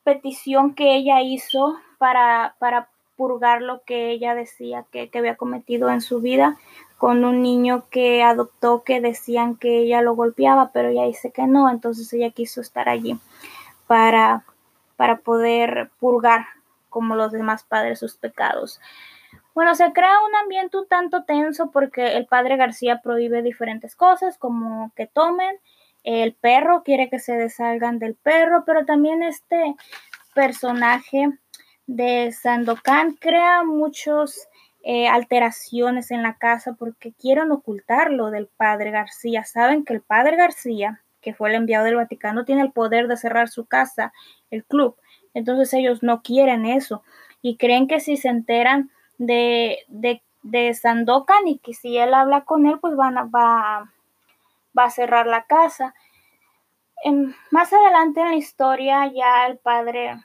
petición 0.03 0.73
que 0.73 0.95
ella 0.95 1.21
hizo 1.21 1.77
para, 1.97 2.55
para, 2.59 2.89
purgar 3.17 3.61
lo 3.61 3.83
que 3.83 4.09
ella 4.09 4.33
decía 4.33 4.85
que, 4.89 5.09
que 5.09 5.19
había 5.19 5.35
cometido 5.35 5.91
en 5.91 6.01
su 6.01 6.21
vida 6.21 6.57
con 7.01 7.25
un 7.25 7.41
niño 7.41 7.85
que 7.89 8.21
adoptó 8.21 8.83
que 8.83 9.01
decían 9.01 9.55
que 9.55 9.79
ella 9.79 10.03
lo 10.03 10.13
golpeaba, 10.13 10.69
pero 10.71 10.89
ella 10.89 11.07
dice 11.07 11.31
que 11.31 11.47
no, 11.47 11.67
entonces 11.67 12.13
ella 12.13 12.29
quiso 12.29 12.61
estar 12.61 12.89
allí 12.89 13.17
para, 13.87 14.45
para 14.97 15.17
poder 15.17 15.89
purgar 15.99 16.45
como 16.89 17.15
los 17.15 17.31
demás 17.31 17.63
padres 17.63 17.97
sus 17.97 18.17
pecados. 18.17 18.79
Bueno, 19.55 19.73
se 19.73 19.91
crea 19.93 20.13
un 20.29 20.35
ambiente 20.35 20.77
un 20.77 20.87
tanto 20.87 21.23
tenso 21.23 21.71
porque 21.71 22.17
el 22.17 22.27
padre 22.27 22.55
García 22.55 23.01
prohíbe 23.01 23.41
diferentes 23.41 23.95
cosas 23.95 24.37
como 24.37 24.91
que 24.95 25.07
tomen, 25.07 25.57
el 26.03 26.35
perro 26.35 26.83
quiere 26.83 27.09
que 27.09 27.17
se 27.17 27.33
dessalgan 27.33 27.97
del 27.97 28.13
perro, 28.13 28.61
pero 28.63 28.85
también 28.85 29.23
este 29.23 29.73
personaje 30.35 31.29
de 31.87 32.31
Sandokan 32.31 33.13
crea 33.13 33.63
muchas 33.63 34.50
eh, 34.83 35.07
alteraciones 35.07 36.09
en 36.09 36.23
la 36.23 36.37
casa 36.37 36.73
porque 36.73 37.13
quieren 37.13 37.51
ocultarlo 37.51 38.31
del 38.31 38.47
padre 38.47 38.89
García. 38.89 39.43
Saben 39.43 39.85
que 39.85 39.93
el 39.93 40.01
padre 40.01 40.37
García, 40.37 41.03
que 41.21 41.35
fue 41.35 41.49
el 41.49 41.55
enviado 41.55 41.85
del 41.85 41.97
Vaticano, 41.97 42.45
tiene 42.45 42.63
el 42.63 42.71
poder 42.71 43.07
de 43.07 43.15
cerrar 43.15 43.47
su 43.47 43.65
casa, 43.65 44.11
el 44.49 44.63
club. 44.65 44.95
Entonces 45.35 45.71
ellos 45.75 46.01
no 46.01 46.23
quieren 46.23 46.65
eso 46.65 47.03
y 47.43 47.57
creen 47.57 47.87
que 47.87 47.99
si 47.99 48.17
se 48.17 48.29
enteran 48.29 48.89
de, 49.19 49.79
de, 49.87 50.23
de 50.41 50.73
Sandokan 50.73 51.47
y 51.47 51.59
que 51.59 51.73
si 51.73 51.97
él 51.97 52.15
habla 52.15 52.41
con 52.45 52.65
él, 52.65 52.79
pues 52.79 52.95
van 52.95 53.19
a, 53.19 53.23
va, 53.25 53.91
va 54.77 54.83
a 54.85 54.89
cerrar 54.89 55.27
la 55.27 55.45
casa. 55.45 55.93
más 57.51 57.71
adelante 57.71 58.21
en 58.21 58.29
la 58.29 58.35
historia 58.35 59.11
ya 59.13 59.45
el 59.45 59.59
padre 59.59 60.15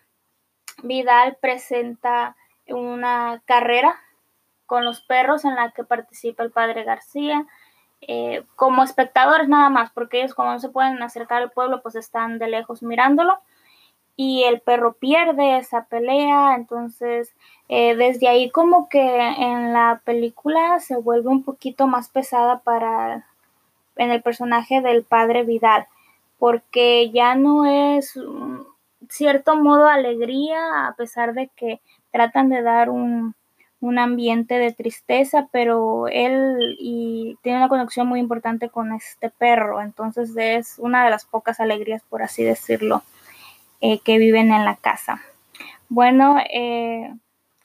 Vidal 0.82 1.36
presenta 1.40 2.36
una 2.68 3.42
carrera 3.44 4.00
con 4.66 4.84
los 4.84 5.00
perros 5.00 5.44
en 5.44 5.54
la 5.54 5.70
que 5.70 5.84
participa 5.84 6.42
el 6.42 6.50
padre 6.50 6.84
García. 6.84 7.46
Eh, 8.02 8.44
como 8.56 8.84
espectadores 8.84 9.48
nada 9.48 9.70
más, 9.70 9.90
porque 9.90 10.18
ellos 10.18 10.34
como 10.34 10.52
no 10.52 10.60
se 10.60 10.68
pueden 10.68 11.02
acercar 11.02 11.42
al 11.42 11.50
pueblo, 11.50 11.82
pues 11.82 11.94
están 11.96 12.38
de 12.38 12.48
lejos 12.48 12.82
mirándolo 12.82 13.40
y 14.16 14.44
el 14.44 14.60
perro 14.60 14.94
pierde 14.94 15.58
esa 15.58 15.84
pelea, 15.84 16.54
entonces 16.56 17.34
eh, 17.68 17.94
desde 17.96 18.28
ahí 18.28 18.50
como 18.50 18.88
que 18.88 19.18
en 19.18 19.74
la 19.74 20.00
película 20.04 20.80
se 20.80 20.96
vuelve 20.96 21.28
un 21.28 21.44
poquito 21.44 21.86
más 21.86 22.08
pesada 22.08 22.60
para 22.60 23.26
en 23.96 24.10
el 24.10 24.22
personaje 24.22 24.80
del 24.80 25.04
padre 25.04 25.44
Vidal, 25.44 25.86
porque 26.38 27.10
ya 27.10 27.34
no 27.34 27.66
es 27.66 28.18
cierto 29.08 29.56
modo 29.56 29.86
alegría, 29.86 30.86
a 30.86 30.94
pesar 30.96 31.34
de 31.34 31.48
que 31.48 31.80
tratan 32.10 32.48
de 32.48 32.62
dar 32.62 32.90
un, 32.90 33.34
un 33.80 33.98
ambiente 33.98 34.58
de 34.58 34.72
tristeza, 34.72 35.48
pero 35.52 36.08
él 36.08 36.76
y 36.78 37.36
tiene 37.42 37.58
una 37.58 37.68
conexión 37.68 38.06
muy 38.06 38.20
importante 38.20 38.70
con 38.70 38.92
este 38.92 39.30
perro, 39.30 39.82
entonces 39.82 40.30
es 40.36 40.78
una 40.78 41.04
de 41.04 41.10
las 41.10 41.24
pocas 41.26 41.60
alegrías, 41.60 42.02
por 42.08 42.22
así 42.22 42.42
decirlo 42.42 43.02
eh, 43.80 44.00
que 44.00 44.18
viven 44.18 44.52
en 44.52 44.64
la 44.64 44.76
casa. 44.76 45.20
Bueno, 45.88 46.38
eh, 46.50 47.14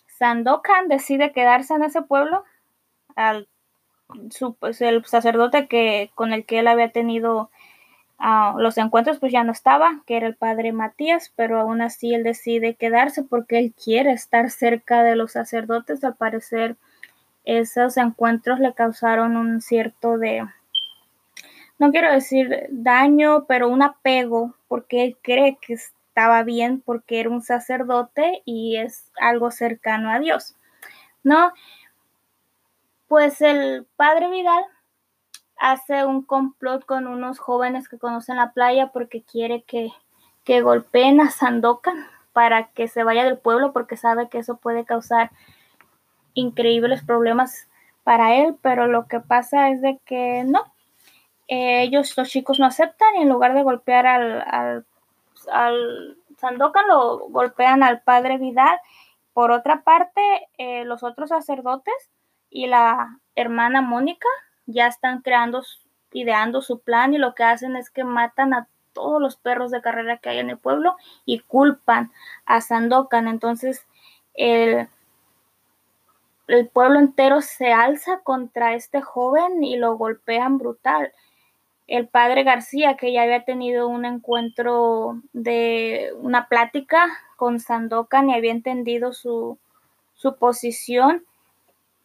Sandokan 0.08 0.88
decide 0.88 1.32
quedarse 1.32 1.74
en 1.74 1.84
ese 1.84 2.02
pueblo. 2.02 2.44
Al, 3.16 3.48
pues, 4.60 4.82
el 4.82 5.06
sacerdote 5.06 5.68
que, 5.68 6.12
con 6.16 6.34
el 6.34 6.46
que 6.46 6.60
él 6.60 6.68
había 6.68 6.92
tenido 6.92 7.50
ah, 8.22 8.56
los 8.58 8.78
encuentros, 8.78 9.20
pues 9.20 9.32
ya 9.32 9.44
no 9.44 9.52
estaba, 9.52 10.02
que 10.06 10.18
era 10.18 10.28
el 10.28 10.36
padre 10.36 10.72
Matías, 10.72 11.34
pero 11.36 11.60
aún 11.60 11.82
así 11.82 12.14
él 12.14 12.24
decide 12.24 12.76
quedarse 12.76 13.24
porque 13.24 13.60
él 13.60 13.74
quiere 13.74 14.14
estar 14.14 14.50
cerca 14.50 15.04
de 15.04 15.16
los 15.16 15.34
sacerdotes. 15.34 16.04
Al 16.04 16.16
parecer, 16.16 16.78
esos 17.44 17.98
encuentros 17.98 18.60
le 18.60 18.74
causaron 18.74 19.36
un 19.36 19.62
cierto 19.62 20.18
de, 20.18 20.46
no 21.80 21.92
quiero 21.92 22.12
decir 22.12 22.68
daño, 22.70 23.46
pero 23.48 23.68
un 23.68 23.82
apego, 23.82 24.56
porque 24.68 25.04
él 25.04 25.18
cree 25.22 25.58
que 25.60 25.74
estaba 25.74 26.44
bien 26.44 26.82
porque 26.82 27.20
era 27.20 27.30
un 27.30 27.42
sacerdote 27.42 28.42
y 28.46 28.78
es 28.78 29.12
algo 29.20 29.50
cercano 29.50 30.12
a 30.12 30.20
Dios, 30.20 30.56
¿no? 31.24 31.54
Pues 33.08 33.42
el 33.42 33.88
padre 33.96 34.30
Vidal 34.30 34.64
hace 35.62 36.06
un 36.06 36.24
complot 36.24 36.86
con 36.86 37.08
unos 37.08 37.40
jóvenes 37.40 37.88
que 37.88 37.98
conocen 37.98 38.36
la 38.36 38.52
playa 38.52 38.88
porque 38.88 39.22
quiere 39.24 39.64
que, 39.64 39.92
que 40.44 40.62
golpeen 40.62 41.22
a 41.22 41.30
Sandokan 41.30 42.06
para 42.34 42.68
que 42.70 42.90
se 42.90 43.04
vaya 43.04 43.24
del 43.24 43.38
pueblo 43.38 43.72
porque 43.72 43.96
sabe 43.96 44.28
que 44.28 44.40
eso 44.40 44.58
puede 44.58 44.84
causar 44.84 45.32
increíbles 46.34 47.04
problemas 47.04 47.70
para 48.04 48.36
él, 48.36 48.58
pero 48.62 48.88
lo 48.88 49.08
que 49.08 49.20
pasa 49.20 49.70
es 49.70 49.82
de 49.82 50.00
que 50.06 50.44
no, 50.46 50.74
ellos, 51.48 52.18
los 52.18 52.30
chicos 52.30 52.60
no 52.60 52.66
aceptan 52.66 53.16
y 53.16 53.22
en 53.22 53.30
lugar 53.30 53.54
de 53.54 53.64
golpear 53.64 54.08
al 54.08 54.86
al 55.50 56.18
Sandokan 56.38 56.88
lo 56.88 57.30
golpean 57.30 57.84
al 57.84 58.02
padre 58.02 58.38
Vidal. 58.38 58.80
Por 59.34 59.52
otra 59.52 59.84
parte, 59.84 60.22
eh, 60.58 60.84
los 60.86 61.04
otros 61.04 61.30
sacerdotes 61.30 61.94
y 62.50 62.68
la 62.68 63.20
hermana 63.36 63.82
Mónica 63.82 64.28
ya 64.66 64.88
están 64.88 65.22
creando, 65.22 65.64
ideando 66.12 66.62
su 66.62 66.80
plan 66.80 67.14
y 67.14 67.18
lo 67.18 67.36
que 67.36 67.44
hacen 67.44 67.76
es 67.76 67.90
que 67.90 68.04
matan 68.04 68.54
a 68.54 68.68
todos 68.94 69.22
los 69.22 69.38
perros 69.38 69.72
de 69.72 69.82
carrera 69.82 70.18
que 70.18 70.30
hay 70.30 70.40
en 70.40 70.50
el 70.50 70.58
pueblo 70.58 70.96
y 71.26 71.40
culpan 71.40 72.12
a 72.46 72.62
Sandokan. 72.62 73.28
Entonces, 73.28 73.86
el, 74.34 74.88
el 76.48 76.68
pueblo 76.68 77.00
entero 77.00 77.42
se 77.42 77.72
alza 77.72 78.20
contra 78.20 78.74
este 78.74 79.02
joven 79.02 79.64
y 79.64 79.78
lo 79.78 79.96
golpean 79.98 80.58
brutal 80.58 81.12
el 81.92 82.08
padre 82.08 82.44
García, 82.44 82.96
que 82.96 83.12
ya 83.12 83.24
había 83.24 83.44
tenido 83.44 83.90
un 83.90 84.06
encuentro 84.06 85.22
de 85.34 86.14
una 86.22 86.48
plática 86.48 87.06
con 87.36 87.60
Sandokan 87.60 88.30
y 88.30 88.34
había 88.34 88.52
entendido 88.52 89.12
su, 89.12 89.58
su 90.16 90.38
posición, 90.38 91.26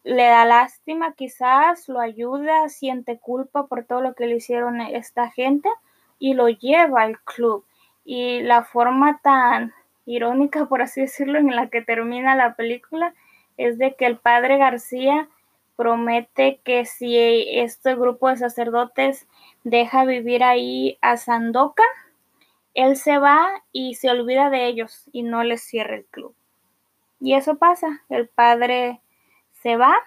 le 0.07 0.23
da 0.23 0.45
lástima, 0.45 1.11
quizás 1.13 1.89
lo 1.89 1.99
ayuda, 1.99 2.69
siente 2.69 3.19
culpa 3.19 3.67
por 3.67 3.83
todo 3.83 3.99
lo 3.99 4.13
que 4.13 4.25
le 4.25 4.37
hicieron 4.37 4.79
esta 4.79 5.29
gente 5.29 5.69
y 6.17 6.33
lo 6.33 6.47
lleva 6.47 7.01
al 7.01 7.19
club. 7.19 7.65
Y 8.05 8.39
la 8.39 8.63
forma 8.63 9.19
tan 9.21 9.73
irónica, 10.05 10.65
por 10.65 10.81
así 10.81 11.01
decirlo, 11.01 11.39
en 11.39 11.53
la 11.53 11.67
que 11.67 11.81
termina 11.81 12.35
la 12.35 12.55
película 12.55 13.13
es 13.57 13.77
de 13.77 13.95
que 13.95 14.05
el 14.05 14.17
padre 14.17 14.57
García 14.57 15.27
promete 15.75 16.61
que 16.63 16.85
si 16.85 17.17
este 17.59 17.95
grupo 17.95 18.29
de 18.29 18.37
sacerdotes 18.37 19.27
deja 19.65 20.05
vivir 20.05 20.41
ahí 20.41 20.97
a 21.01 21.17
Sandoka, 21.17 21.83
él 22.73 22.95
se 22.95 23.17
va 23.17 23.49
y 23.73 23.95
se 23.95 24.09
olvida 24.09 24.49
de 24.49 24.67
ellos 24.67 25.09
y 25.11 25.23
no 25.23 25.43
les 25.43 25.63
cierra 25.63 25.95
el 25.95 26.05
club. 26.05 26.33
y 27.19 27.33
eso 27.33 27.57
pasa, 27.57 28.03
el 28.09 28.29
padre 28.29 29.01
se 29.67 29.75
va 29.75 29.97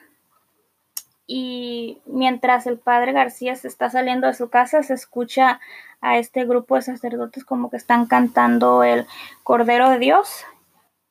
y 1.26 2.00
mientras 2.06 2.66
el 2.66 2.78
padre 2.78 3.12
García 3.12 3.54
se 3.56 3.68
está 3.68 3.90
saliendo 3.90 4.26
de 4.26 4.32
su 4.32 4.48
casa 4.48 4.82
se 4.82 4.94
escucha 4.94 5.60
a 6.00 6.16
este 6.16 6.46
grupo 6.46 6.76
de 6.76 6.82
sacerdotes 6.82 7.44
como 7.44 7.68
que 7.68 7.76
están 7.76 8.06
cantando 8.06 8.82
el 8.84 9.06
Cordero 9.42 9.90
de 9.90 9.98
Dios 9.98 10.46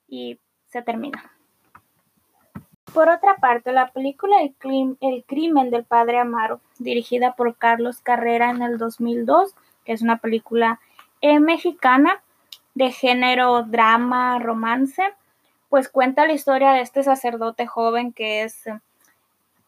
y 0.07 0.39
se 0.69 0.81
termina. 0.81 1.31
Por 2.91 3.07
otra 3.07 3.35
parte, 3.35 3.71
la 3.71 3.91
película 3.91 4.37
El, 4.41 5.23
crimen 5.27 5.69
del 5.69 5.83
padre 5.83 6.17
Amaro, 6.17 6.59
dirigida 6.79 7.35
por 7.35 7.55
Carlos 7.55 8.01
Carrera 8.01 8.49
en 8.49 8.63
el 8.63 8.79
2002, 8.79 9.53
que 9.85 9.93
es 9.93 10.01
una 10.01 10.17
película 10.17 10.79
eh, 11.21 11.39
mexicana 11.39 12.23
de 12.73 12.91
género 12.91 13.61
drama, 13.61 14.39
romance, 14.39 15.03
pues 15.69 15.87
cuenta 15.87 16.25
la 16.25 16.33
historia 16.33 16.71
de 16.71 16.81
este 16.81 17.03
sacerdote 17.03 17.67
joven 17.67 18.11
que 18.11 18.43
es, 18.43 18.63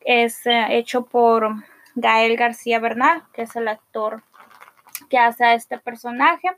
es 0.01 0.45
eh, 0.47 0.77
hecho 0.77 1.05
por 1.05 1.53
Gael 1.95 2.35
García 2.37 2.79
Bernal, 2.79 3.23
que 3.33 3.43
es 3.43 3.55
el 3.55 3.67
actor 3.67 4.23
que 5.09 5.19
hace 5.19 5.45
a 5.45 5.53
este 5.53 5.77
personaje. 5.77 6.49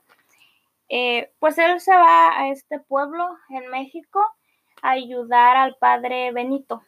Eh, 0.90 1.32
pues 1.40 1.58
él 1.58 1.80
se 1.82 1.94
va 1.94 2.40
a 2.40 2.50
este 2.50 2.80
pueblo 2.80 3.38
en 3.50 3.70
México 3.70 4.26
a 4.82 4.92
ayudar 4.92 5.58
al 5.58 5.76
padre 5.76 6.32
Benito, 6.32 6.84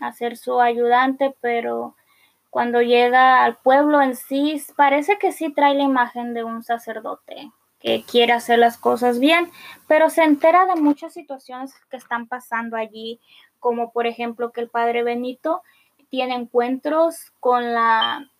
a 0.00 0.12
ser 0.12 0.36
su 0.36 0.60
ayudante, 0.60 1.34
pero 1.40 1.96
cuando 2.50 2.82
llega 2.82 3.42
al 3.42 3.56
pueblo 3.56 4.00
en 4.00 4.14
sí, 4.14 4.62
parece 4.76 5.18
que 5.18 5.32
sí 5.32 5.52
trae 5.52 5.74
la 5.74 5.82
imagen 5.82 6.34
de 6.34 6.44
un 6.44 6.62
sacerdote 6.62 7.50
que 7.84 8.02
quiere 8.02 8.32
hacer 8.32 8.58
las 8.58 8.78
cosas 8.78 9.20
bien, 9.20 9.50
pero 9.86 10.08
se 10.08 10.24
entera 10.24 10.64
de 10.64 10.80
muchas 10.80 11.12
situaciones 11.12 11.74
que 11.90 11.98
están 11.98 12.26
pasando 12.26 12.78
allí, 12.78 13.20
como 13.60 13.92
por 13.92 14.06
ejemplo 14.06 14.52
que 14.52 14.62
el 14.62 14.70
padre 14.70 15.02
Benito 15.04 15.62
tiene 16.08 16.34
encuentros 16.34 17.32
con 17.40 17.74
la 17.74 18.30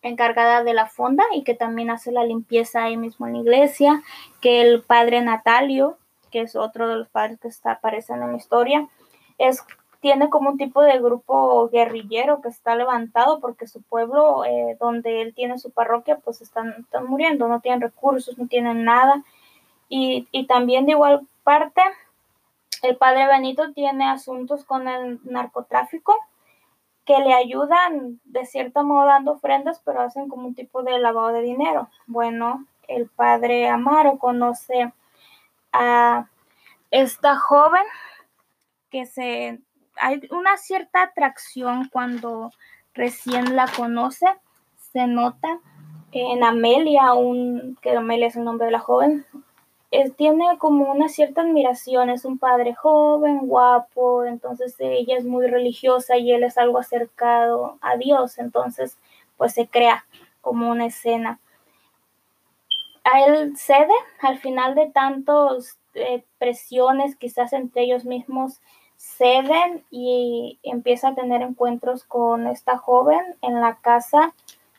encargada 0.00 0.64
de 0.64 0.72
la 0.72 0.86
fonda 0.86 1.24
y 1.34 1.44
que 1.44 1.54
también 1.54 1.90
hace 1.90 2.10
la 2.10 2.24
limpieza 2.24 2.84
ahí 2.84 2.96
mismo 2.96 3.26
en 3.26 3.34
la 3.34 3.40
iglesia, 3.40 4.02
que 4.40 4.62
el 4.62 4.82
padre 4.82 5.20
Natalio, 5.20 5.98
que 6.30 6.40
es 6.40 6.56
otro 6.56 6.88
de 6.88 6.96
los 6.96 7.08
padres 7.08 7.38
que 7.38 7.48
está, 7.48 7.72
aparecen 7.72 8.22
en 8.22 8.30
la 8.30 8.38
historia, 8.38 8.88
es 9.36 9.62
tiene 10.06 10.30
como 10.30 10.50
un 10.50 10.56
tipo 10.56 10.82
de 10.82 11.00
grupo 11.00 11.68
guerrillero 11.68 12.40
que 12.40 12.48
está 12.48 12.76
levantado 12.76 13.40
porque 13.40 13.66
su 13.66 13.82
pueblo, 13.82 14.44
eh, 14.44 14.76
donde 14.78 15.20
él 15.20 15.34
tiene 15.34 15.58
su 15.58 15.72
parroquia, 15.72 16.18
pues 16.18 16.40
están, 16.42 16.76
están, 16.78 17.08
muriendo, 17.08 17.48
no 17.48 17.58
tienen 17.58 17.80
recursos, 17.80 18.38
no 18.38 18.46
tienen 18.46 18.84
nada. 18.84 19.24
Y, 19.88 20.28
y 20.30 20.46
también 20.46 20.86
de 20.86 20.92
igual 20.92 21.26
parte, 21.42 21.80
el 22.82 22.96
padre 22.96 23.26
Benito 23.26 23.72
tiene 23.72 24.08
asuntos 24.08 24.64
con 24.64 24.86
el 24.86 25.18
narcotráfico 25.24 26.14
que 27.04 27.18
le 27.18 27.34
ayudan 27.34 28.20
de 28.26 28.46
cierto 28.46 28.84
modo 28.84 29.06
dando 29.06 29.32
ofrendas, 29.32 29.82
pero 29.84 30.02
hacen 30.02 30.28
como 30.28 30.46
un 30.46 30.54
tipo 30.54 30.84
de 30.84 31.00
lavado 31.00 31.32
de 31.32 31.42
dinero. 31.42 31.88
Bueno, 32.06 32.64
el 32.86 33.08
padre 33.08 33.68
Amaro 33.68 34.18
conoce 34.18 34.92
a 35.72 36.28
esta 36.92 37.36
joven 37.36 37.82
que 38.88 39.04
se 39.04 39.58
hay 39.96 40.20
una 40.30 40.56
cierta 40.56 41.02
atracción 41.02 41.88
cuando 41.90 42.52
recién 42.94 43.56
la 43.56 43.66
conoce, 43.68 44.26
se 44.92 45.06
nota 45.06 45.60
en 46.12 46.42
Amelia, 46.42 47.12
un, 47.14 47.76
que 47.82 47.96
Amelia 47.96 48.28
es 48.28 48.36
el 48.36 48.44
nombre 48.44 48.66
de 48.66 48.72
la 48.72 48.80
joven, 48.80 49.26
tiene 50.16 50.58
como 50.58 50.90
una 50.90 51.08
cierta 51.08 51.42
admiración, 51.42 52.10
es 52.10 52.24
un 52.24 52.38
padre 52.38 52.74
joven, 52.74 53.46
guapo, 53.46 54.24
entonces 54.24 54.74
ella 54.78 55.16
es 55.16 55.24
muy 55.24 55.46
religiosa 55.46 56.16
y 56.16 56.32
él 56.32 56.44
es 56.44 56.58
algo 56.58 56.78
acercado 56.78 57.78
a 57.80 57.96
Dios, 57.96 58.38
entonces 58.38 58.98
pues 59.36 59.54
se 59.54 59.68
crea 59.68 60.04
como 60.40 60.70
una 60.70 60.86
escena. 60.86 61.40
A 63.04 63.24
él 63.24 63.56
cede 63.56 63.94
al 64.20 64.38
final 64.38 64.74
de 64.74 64.90
tantos 64.90 65.78
eh, 65.94 66.24
presiones, 66.38 67.16
quizás 67.16 67.52
entre 67.52 67.82
ellos 67.82 68.04
mismos, 68.04 68.60
ceden 68.96 69.84
y 69.90 70.58
empieza 70.62 71.08
a 71.08 71.14
tener 71.14 71.42
encuentros 71.42 72.04
con 72.04 72.46
esta 72.46 72.78
joven 72.78 73.22
en 73.42 73.60
la 73.60 73.76
casa 73.76 74.34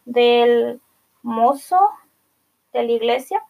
del 0.06 0.82
mozo 1.22 1.80
de 2.74 2.84
la 2.84 2.92
iglesia, 2.92 3.44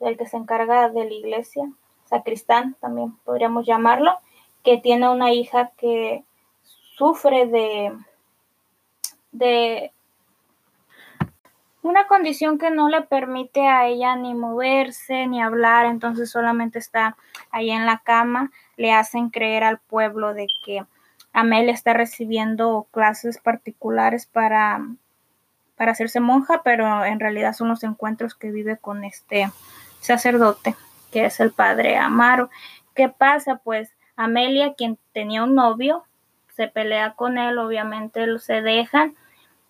del 0.00 0.16
que 0.16 0.26
se 0.26 0.36
encarga 0.36 0.88
de 0.88 1.04
la 1.04 1.12
iglesia, 1.12 1.70
sacristán 2.04 2.76
también 2.80 3.16
podríamos 3.24 3.66
llamarlo, 3.66 4.18
que 4.62 4.78
tiene 4.78 5.08
una 5.08 5.32
hija 5.32 5.72
que 5.76 6.24
sufre 6.62 7.46
de, 7.46 7.96
de 9.32 9.92
una 11.86 12.06
condición 12.06 12.58
que 12.58 12.70
no 12.70 12.88
le 12.88 13.02
permite 13.02 13.66
a 13.66 13.86
ella 13.86 14.16
ni 14.16 14.34
moverse 14.34 15.26
ni 15.26 15.40
hablar, 15.40 15.86
entonces 15.86 16.30
solamente 16.30 16.78
está 16.78 17.16
ahí 17.50 17.70
en 17.70 17.86
la 17.86 17.98
cama, 17.98 18.50
le 18.76 18.92
hacen 18.92 19.30
creer 19.30 19.64
al 19.64 19.78
pueblo 19.78 20.34
de 20.34 20.48
que 20.64 20.84
Amelia 21.32 21.72
está 21.72 21.92
recibiendo 21.92 22.86
clases 22.90 23.38
particulares 23.38 24.26
para, 24.26 24.84
para 25.76 25.92
hacerse 25.92 26.18
monja, 26.18 26.62
pero 26.64 27.04
en 27.04 27.20
realidad 27.20 27.52
son 27.52 27.68
los 27.68 27.84
encuentros 27.84 28.34
que 28.34 28.50
vive 28.50 28.78
con 28.78 29.04
este 29.04 29.50
sacerdote, 30.00 30.74
que 31.12 31.26
es 31.26 31.38
el 31.40 31.52
padre 31.52 31.96
Amaro. 31.96 32.50
¿Qué 32.94 33.08
pasa? 33.08 33.60
Pues 33.62 33.94
Amelia, 34.16 34.74
quien 34.74 34.98
tenía 35.12 35.44
un 35.44 35.54
novio, 35.54 36.04
se 36.48 36.68
pelea 36.68 37.12
con 37.14 37.38
él, 37.38 37.58
obviamente 37.58 38.26
se 38.38 38.62
dejan 38.62 39.14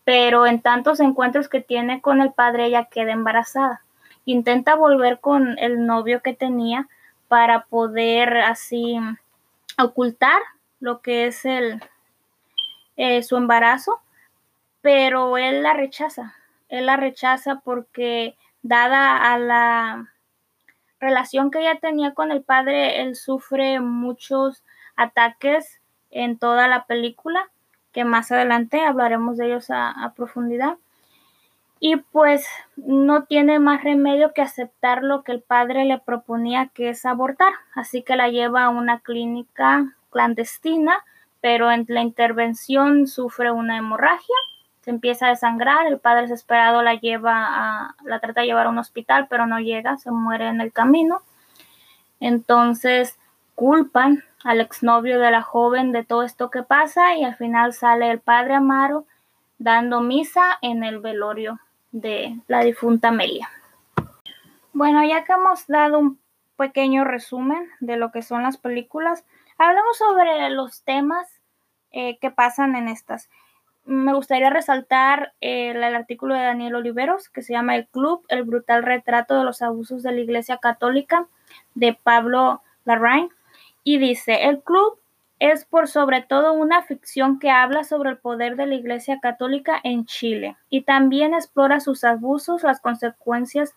pero 0.07 0.47
en 0.47 0.63
tantos 0.63 1.01
encuentros 1.01 1.49
que 1.49 1.61
tiene 1.61 2.01
con 2.01 2.21
el 2.21 2.33
padre 2.33 2.67
ella 2.67 2.85
queda 2.85 3.11
embarazada. 3.11 3.83
Intenta 4.25 4.77
volver 4.77 5.19
con 5.19 5.59
el 5.59 5.85
novio 5.85 6.23
que 6.23 6.33
tenía 6.33 6.89
para 7.27 7.65
poder 7.65 8.37
así 8.37 9.01
ocultar 9.77 10.41
lo 10.79 11.03
que 11.03 11.27
es 11.27 11.45
el 11.45 11.83
eh, 12.97 13.25
su 13.25 13.37
embarazo, 13.37 14.01
pero 14.81 15.39
él 15.39 15.65
la 15.65 15.75
rechaza. 15.75 16.37
Él 16.69 16.87
la 16.87 16.97
rechaza 16.97 17.61
porque 17.65 18.37
dada 18.63 19.33
a 19.33 19.39
la 19.41 20.13
relación 21.01 21.51
que 21.51 21.59
ella 21.59 21.81
tenía 21.81 22.15
con 22.15 22.31
el 22.31 22.43
padre, 22.45 23.03
él 23.03 23.17
sufre 23.17 23.81
muchos 23.81 24.63
ataques 24.95 25.81
en 26.13 26.39
toda 26.39 26.69
la 26.69 26.87
película 26.87 27.51
que 27.97 28.05
más 28.05 28.31
adelante 28.31 28.85
hablaremos 28.85 29.39
de 29.39 29.47
ellos 29.47 29.71
a, 29.71 30.13
profundidad. 30.15 30.77
Y 31.81 31.97
pues 31.97 32.47
no 32.77 33.25
tiene 33.25 33.59
más 33.59 33.83
remedio 33.83 34.35
que 34.35 34.43
aceptar 34.43 35.03
lo 35.03 35.23
que 35.23 35.33
el 35.33 35.41
padre 35.41 35.87
le 35.87 35.97
proponía, 35.97 36.69
que 36.75 36.91
es 36.91 37.07
abortar. 37.07 37.55
Así 37.75 38.03
que 38.03 38.15
la 38.15 38.29
lleva 38.29 38.65
a 38.65 38.69
una 38.69 39.01
clínica 39.01 39.95
clandestina, 40.11 41.05
pero 41.41 41.73
en 41.73 41.87
la 41.89 42.03
intervención 42.03 43.07
sufre 43.07 43.51
una 43.51 43.79
hemorragia, 43.79 44.37
se 44.83 44.91
empieza 44.91 45.29
a 45.29 45.31
desangrar, 45.31 45.87
el 45.87 45.99
padre 45.99 46.23
desesperado 46.23 46.83
la 46.83 46.97
lleva 46.97 47.47
a, 47.47 47.95
la 48.05 48.21
trata 48.21 48.43
de 48.43 48.49
llevar 48.49 48.67
a 48.67 48.71
un 48.71 48.79
hospital, 48.79 49.27
pero 49.31 49.47
no 49.47 49.59
llega, 49.59 49.97
se 49.97 50.11
muere 50.11 50.49
en 50.49 50.61
el 50.61 50.71
camino. 50.71 51.23
Entonces 52.21 53.17
culpan 53.57 54.23
al 54.45 54.61
exnovio 54.61 55.19
de 55.19 55.33
la 55.33 55.43
joven 55.43 55.91
de 55.91 56.05
todo 56.05 56.23
esto 56.23 56.51
que 56.51 56.63
pasa 56.63 57.17
y 57.17 57.25
al 57.25 57.35
final 57.35 57.73
sale 57.73 58.09
el 58.11 58.21
padre 58.21 58.55
Amaro 58.55 59.07
dando 59.59 60.01
misa 60.03 60.59
en 60.63 60.85
el 60.85 61.01
velorio 61.01 61.59
de 61.91 62.39
la 62.47 62.61
difunta 62.61 63.09
Amelia. 63.09 63.51
Bueno, 64.73 65.03
ya 65.03 65.25
que 65.25 65.33
hemos 65.33 65.67
dado 65.67 65.99
un 65.99 66.21
pequeño 66.57 67.05
resumen 67.05 67.67
de 67.81 67.97
lo 67.97 68.13
que 68.13 68.23
son 68.23 68.43
las 68.43 68.59
películas, 68.59 69.25
hablemos 69.59 69.97
sobre 69.97 70.51
los 70.51 70.83
temas 70.83 71.27
eh, 71.93 72.19
que 72.19 72.31
pasan 72.31 72.77
en 72.77 72.89
estas. 72.89 73.31
Me 73.87 74.13
gustaría 74.13 74.51
resaltar 74.51 75.33
eh, 75.41 75.71
el, 75.71 75.83
artículo 75.83 76.35
de 76.35 76.43
Daniel 76.43 76.75
Oliveros 76.75 77.31
que 77.31 77.41
se 77.41 77.55
llama 77.55 77.77
El 77.77 77.87
Club, 77.87 78.25
el 78.29 78.43
brutal 78.43 78.83
retrato 78.83 79.39
de 79.39 79.45
los 79.45 79.63
abusos 79.63 80.03
de 80.03 80.13
la 80.13 80.21
Iglesia 80.21 80.59
Católica 80.59 81.27
de 81.75 81.95
Pablo 81.95 82.63
Larraín 82.85 83.31
y 83.87 83.99
dice, 83.99 84.49
el 84.49 84.65
club 84.65 84.99
es 85.39 85.65
por 85.65 85.87
sobre 85.87 86.21
todo 86.21 86.55
una 86.55 86.83
ficción 86.83 87.39
que 87.39 87.51
habla 87.51 87.85
sobre 87.85 88.11
el 88.11 88.19
poder 88.19 88.57
de 88.57 88.67
la 88.67 88.75
Iglesia 88.75 89.21
Católica 89.23 89.81
en 89.85 90.07
Chile 90.07 90.57
y 90.69 90.83
también 90.83 91.35
explora 91.35 91.79
sus 91.79 92.03
abusos, 92.03 92.65
las 92.65 92.81
consecuencias 92.81 93.77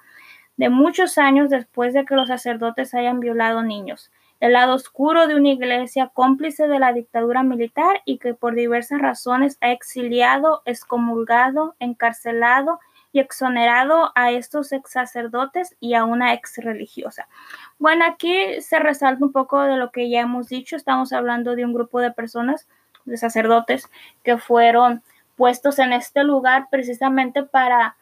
de 0.57 0.69
muchos 0.69 1.19
años 1.19 1.51
después 1.51 1.93
de 1.93 2.05
que 2.05 2.15
los 2.15 2.29
sacerdotes 2.29 2.95
hayan 2.95 3.19
violado 3.19 3.61
niños, 3.61 4.11
el 4.39 4.53
lado 4.53 4.73
oscuro 4.73 5.27
de 5.27 5.35
una 5.35 5.49
iglesia 5.49 6.09
cómplice 6.11 6.67
de 6.67 6.79
la 6.79 6.91
dictadura 6.91 7.43
militar 7.43 8.01
y 8.03 8.17
que 8.17 8.33
por 8.33 8.55
diversas 8.55 8.99
razones 8.99 9.59
ha 9.61 9.71
exiliado, 9.71 10.63
excomulgado, 10.65 11.75
encarcelado 11.77 12.79
y 13.11 13.19
exonerado 13.19 14.11
a 14.15 14.31
estos 14.31 14.71
ex 14.71 14.91
sacerdotes 14.91 15.75
y 15.79 15.93
a 15.95 16.05
una 16.05 16.33
ex 16.33 16.57
religiosa. 16.57 17.27
Bueno, 17.79 18.05
aquí 18.05 18.61
se 18.61 18.79
resalta 18.79 19.25
un 19.25 19.31
poco 19.31 19.61
de 19.61 19.77
lo 19.77 19.91
que 19.91 20.09
ya 20.09 20.21
hemos 20.21 20.47
dicho. 20.49 20.75
Estamos 20.75 21.11
hablando 21.13 21.55
de 21.55 21.65
un 21.65 21.73
grupo 21.73 21.99
de 21.99 22.11
personas, 22.11 22.67
de 23.05 23.17
sacerdotes, 23.17 23.89
que 24.23 24.37
fueron 24.37 25.01
puestos 25.35 25.79
en 25.79 25.93
este 25.93 26.23
lugar 26.23 26.67
precisamente 26.69 27.43
para 27.43 27.95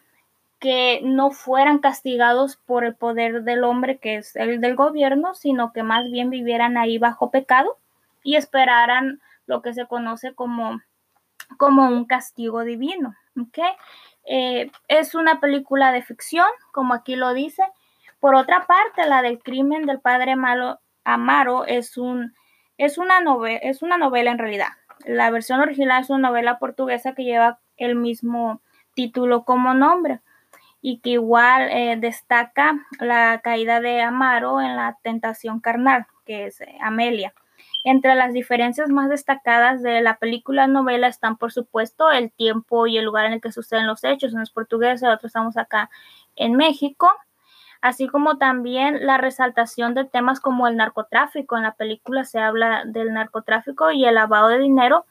que 0.60 1.02
no 1.04 1.32
fueran 1.32 1.80
castigados 1.80 2.58
por 2.58 2.84
el 2.84 2.96
poder 2.96 3.44
del 3.44 3.64
hombre, 3.64 4.00
que 4.00 4.18
es 4.18 4.36
el 4.36 4.60
del 4.60 4.76
gobierno, 4.76 5.36
sino 5.36 5.72
que 5.72 5.84
más 5.84 6.10
bien 6.12 6.30
vivieran 6.30 6.78
ahí 6.78 6.98
bajo 6.98 7.30
pecado 7.30 7.78
y 8.24 8.36
esperaran 8.36 9.22
lo 9.46 9.62
que 9.62 9.74
se 9.74 9.86
conoce 9.86 10.34
como, 10.34 10.82
como 11.58 11.88
un 11.88 12.06
castigo 12.06 12.64
divino. 12.64 13.16
¿okay? 13.40 13.72
Eh, 14.30 14.70
es 14.90 15.16
una 15.16 15.40
película 15.40 15.92
de 15.92 16.02
ficción, 16.02 16.48
como 16.72 16.94
aquí 16.94 17.16
lo 17.16 17.34
dice. 17.34 17.64
Por 18.20 18.36
otra 18.36 18.68
parte, 18.68 19.08
la 19.08 19.22
del 19.22 19.40
crimen 19.40 19.86
del 19.86 20.02
padre 20.02 20.36
malo 20.36 20.80
Amaro 21.06 21.66
es, 21.66 21.98
un, 21.98 22.34
es, 22.78 22.98
una 22.98 23.22
novela, 23.22 23.60
es 23.60 23.82
una 23.82 23.98
novela 23.98 24.32
en 24.32 24.38
realidad. 24.38 24.68
La 25.06 25.30
versión 25.30 25.62
original 25.62 26.02
es 26.02 26.10
una 26.10 26.28
novela 26.28 26.60
portuguesa 26.60 27.14
que 27.14 27.24
lleva 27.24 27.60
el 27.78 27.96
mismo 27.96 28.62
título 28.94 29.46
como 29.46 29.74
nombre 29.74 30.20
y 30.82 31.00
que 31.00 31.12
igual 31.12 31.70
eh, 31.72 31.96
destaca 31.98 32.86
la 33.00 33.40
caída 33.44 33.80
de 33.80 34.02
Amaro 34.02 34.60
en 34.60 34.76
la 34.76 34.98
tentación 35.04 35.60
carnal, 35.60 36.08
que 36.26 36.48
es 36.48 36.60
eh, 36.62 36.78
Amelia. 36.82 37.34
Entre 37.90 38.16
las 38.16 38.34
diferencias 38.34 38.90
más 38.90 39.08
destacadas 39.08 39.82
de 39.82 40.02
la 40.02 40.18
película 40.18 40.68
novela 40.68 41.08
están, 41.08 41.38
por 41.38 41.54
supuesto, 41.54 42.12
el 42.12 42.34
tiempo 42.34 42.86
y 42.86 42.98
el 42.98 43.06
lugar 43.06 43.28
en 43.28 43.32
el 43.32 43.40
que 43.40 43.54
suceden 43.54 43.88
los 43.88 44.04
hechos. 44.04 44.34
Uno 44.34 44.44
es 44.44 44.52
portugués, 44.52 45.02
el 45.02 45.10
otro 45.10 45.28
estamos 45.28 45.56
acá 45.56 45.90
en 46.36 46.58
México, 46.58 47.10
así 47.80 48.10
como 48.10 48.38
también 48.38 49.06
la 49.06 49.18
resaltación 49.18 49.94
de 49.94 50.04
temas 50.04 50.42
como 50.42 50.68
el 50.68 50.76
narcotráfico. 50.76 51.56
En 51.56 51.64
la 51.64 51.76
película 51.76 52.26
se 52.26 52.40
habla 52.40 52.84
del 52.84 53.14
narcotráfico 53.14 53.90
y 53.92 54.04
el 54.04 54.16
lavado 54.16 54.50
de 54.50 54.60
dinero 54.60 55.06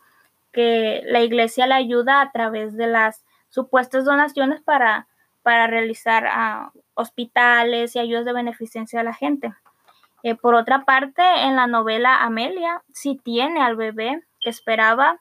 que 0.52 1.00
la 1.06 1.22
iglesia 1.22 1.66
le 1.66 1.76
ayuda 1.76 2.20
a 2.20 2.30
través 2.30 2.76
de 2.76 2.88
las 2.88 3.24
supuestas 3.48 4.04
donaciones 4.04 4.60
para 4.60 5.06
para 5.42 5.66
realizar 5.66 6.26
ah, 6.26 6.72
hospitales 6.92 7.96
y 7.96 8.00
ayudas 8.00 8.26
de 8.26 8.34
beneficencia 8.34 9.00
a 9.00 9.04
la 9.04 9.14
gente. 9.14 9.54
Eh, 10.22 10.34
por 10.34 10.54
otra 10.54 10.84
parte, 10.84 11.22
en 11.42 11.56
la 11.56 11.66
novela 11.66 12.22
Amelia 12.22 12.82
sí 12.92 13.20
tiene 13.22 13.62
al 13.62 13.76
bebé 13.76 14.22
que 14.40 14.50
esperaba, 14.50 15.20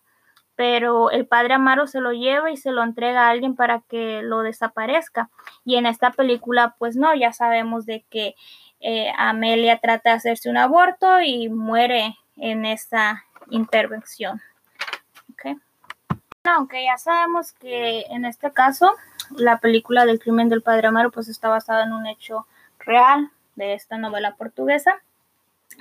pero 0.56 1.12
el 1.12 1.28
padre 1.28 1.56
Amaro 1.56 1.88
se 1.88 2.00
lo 2.00 2.12
lleva 2.12 2.50
y 2.52 2.58
se 2.58 2.72
lo 2.72 2.82
entrega 2.82 3.28
a 3.28 3.30
alguien 3.30 3.56
para 3.56 3.82
que 3.82 4.22
lo 4.24 4.42
desaparezca. 4.42 5.30
Y 5.66 5.76
en 5.76 5.86
esta 5.86 6.12
película, 6.12 6.76
pues 6.80 6.96
no, 6.96 7.14
ya 7.14 7.34
sabemos 7.34 7.86
de 7.86 8.06
que 8.10 8.36
eh, 8.80 9.12
Amelia 9.18 9.80
trata 9.80 10.12
de 10.12 10.16
hacerse 10.18 10.50
un 10.50 10.58
aborto 10.58 11.22
y 11.22 11.50
muere 11.50 12.16
en 12.38 12.66
esa 12.66 13.24
intervención. 13.50 14.42
Aunque 16.44 16.84
ya 16.84 16.98
sabemos 16.98 17.54
que 17.54 18.02
en 18.10 18.24
este 18.24 18.52
caso 18.52 18.94
la 19.32 19.60
película 19.60 20.06
del 20.06 20.20
crimen 20.20 20.48
del 20.48 20.62
padre 20.62 20.88
Amaro 20.88 21.10
pues 21.10 21.28
está 21.28 21.50
basada 21.50 21.84
en 21.84 21.94
un 21.94 22.06
hecho 22.06 22.46
real 22.80 23.32
de 23.56 23.74
esta 23.74 23.98
novela 23.98 24.36
portuguesa. 24.36 25.02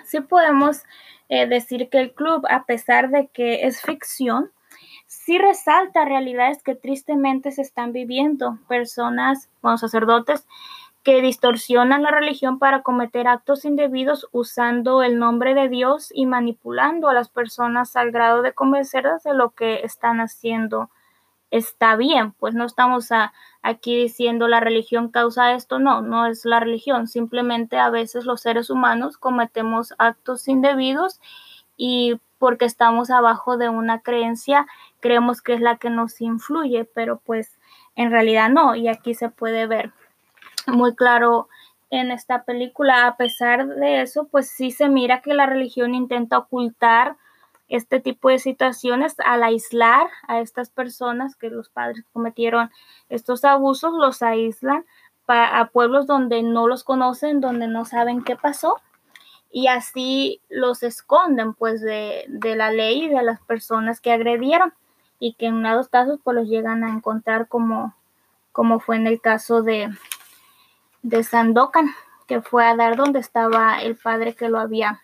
Sí 0.05 0.21
podemos 0.21 0.83
eh, 1.29 1.47
decir 1.47 1.89
que 1.89 2.01
el 2.01 2.13
club, 2.13 2.47
a 2.49 2.65
pesar 2.65 3.11
de 3.11 3.29
que 3.29 3.67
es 3.67 3.81
ficción, 3.83 4.51
sí 5.07 5.39
resalta 5.39 6.05
realidades 6.05 6.63
que 6.63 6.75
tristemente 6.75 7.53
se 7.53 7.63
están 7.63 7.93
viviendo. 7.93 8.59
Personas, 8.69 9.49
bueno, 9.63 9.79
sacerdotes, 9.79 10.47
que 11.05 11.21
distorsionan 11.21 12.03
la 12.03 12.11
religión 12.11 12.59
para 12.59 12.83
cometer 12.83 13.29
actos 13.29 13.67
indebidos 13.67 14.27
usando 14.33 15.03
el 15.03 15.19
nombre 15.19 15.55
de 15.55 15.69
Dios 15.69 16.11
y 16.15 16.25
manipulando 16.25 17.09
a 17.09 17.15
las 17.15 17.29
personas 17.29 17.95
al 17.95 18.11
grado 18.11 18.41
de 18.41 18.55
convencerlas 18.55 19.23
de 19.23 19.35
lo 19.35 19.51
que 19.51 19.81
están 19.85 20.21
haciendo 20.21 20.91
está 21.57 21.95
bien, 21.95 22.33
pues 22.33 22.55
no 22.55 22.65
estamos 22.65 23.11
aquí 23.63 23.95
diciendo 23.95 24.49
la 24.49 24.59
religión 24.59 25.09
causa 25.09 25.53
esto, 25.55 25.79
no, 25.79 26.03
no 26.03 26.27
es 26.27 26.45
la 26.45 26.59
religión, 26.59 27.07
simplemente 27.07 27.79
a 27.79 27.91
veces 27.91 28.25
los 28.25 28.41
seres 28.41 28.71
humanos 28.71 29.19
cometemos 29.19 29.95
actos 29.99 30.49
indebidos 30.49 31.21
y 31.77 32.21
porque 32.39 32.65
estamos 32.65 33.11
abajo 33.11 33.57
de 33.57 33.69
una 33.69 34.01
creencia 34.01 34.67
creemos 34.99 35.43
que 35.43 35.55
es 35.55 35.61
la 35.61 35.77
que 35.77 35.91
nos 35.91 36.21
influye, 36.21 36.87
pero 36.87 37.21
pues 37.25 37.57
en 37.95 38.11
realidad 38.11 38.51
no, 38.51 38.75
y 38.75 38.89
aquí 38.89 39.15
se 39.15 39.29
puede 39.29 39.69
ver 39.69 39.93
muy 40.67 40.97
claro 40.97 41.49
en 41.91 42.11
esta 42.11 42.43
película, 42.43 43.07
a 43.07 43.17
pesar 43.17 43.69
de 43.69 44.03
eso, 44.03 44.27
pues 44.27 44.51
sí 44.51 44.73
se 44.73 44.89
mira 44.89 45.23
que 45.23 45.35
la 45.35 45.47
religión 45.47 45.95
intenta 45.95 46.37
ocultar 46.39 47.17
este 47.69 48.01
tipo 48.01 48.29
de 48.29 48.39
situaciones 48.39 49.17
al 49.25 49.43
aislar 49.43 50.09
a 50.29 50.41
estas 50.41 50.71
personas 50.71 51.37
que 51.37 51.51
los 51.51 51.69
padres 51.69 52.05
cometieron 52.13 52.71
estos 53.09 53.45
abusos, 53.45 53.93
los 53.95 54.23
aíslan 54.23 54.85
a 55.27 55.71
pueblos 55.73 56.07
donde 56.07 56.43
no 56.43 56.69
los 56.69 56.85
conocen, 56.85 57.41
donde 57.41 57.67
no 57.67 57.85
saben 57.85 58.23
qué 58.23 58.37
pasó 58.37 58.77
y 59.55 59.69
así 59.69 60.43
los 60.49 60.83
esconden 60.83 61.55
pues 61.55 61.81
de, 61.81 62.27
la 62.29 62.73
ley 62.73 63.05
y 63.05 63.09
de 63.09 63.23
las 63.23 63.41
personas 63.41 64.01
que 64.01 64.11
agredieron 64.11 64.75
y 65.21 65.35
que 65.35 65.47
en 65.47 65.55
unos 65.55 65.89
casos 65.89 66.19
pues 66.25 66.35
los 66.35 66.49
llegan 66.49 66.83
a 66.83 66.91
encontrar 66.91 67.47
como, 67.47 67.95
como 68.51 68.81
fue 68.81 68.97
en 68.97 69.07
el 69.07 69.21
caso 69.21 69.63
de, 69.63 69.89
de 71.03 71.23
Sandokan, 71.23 71.95
que 72.27 72.43
fue 72.43 72.67
a 72.67 72.75
dar 72.75 72.97
donde 72.97 73.21
estaba 73.21 73.81
el 73.81 73.95
padre 73.95 74.35
que 74.35 74.49
lo 74.49 74.59
había 74.59 75.01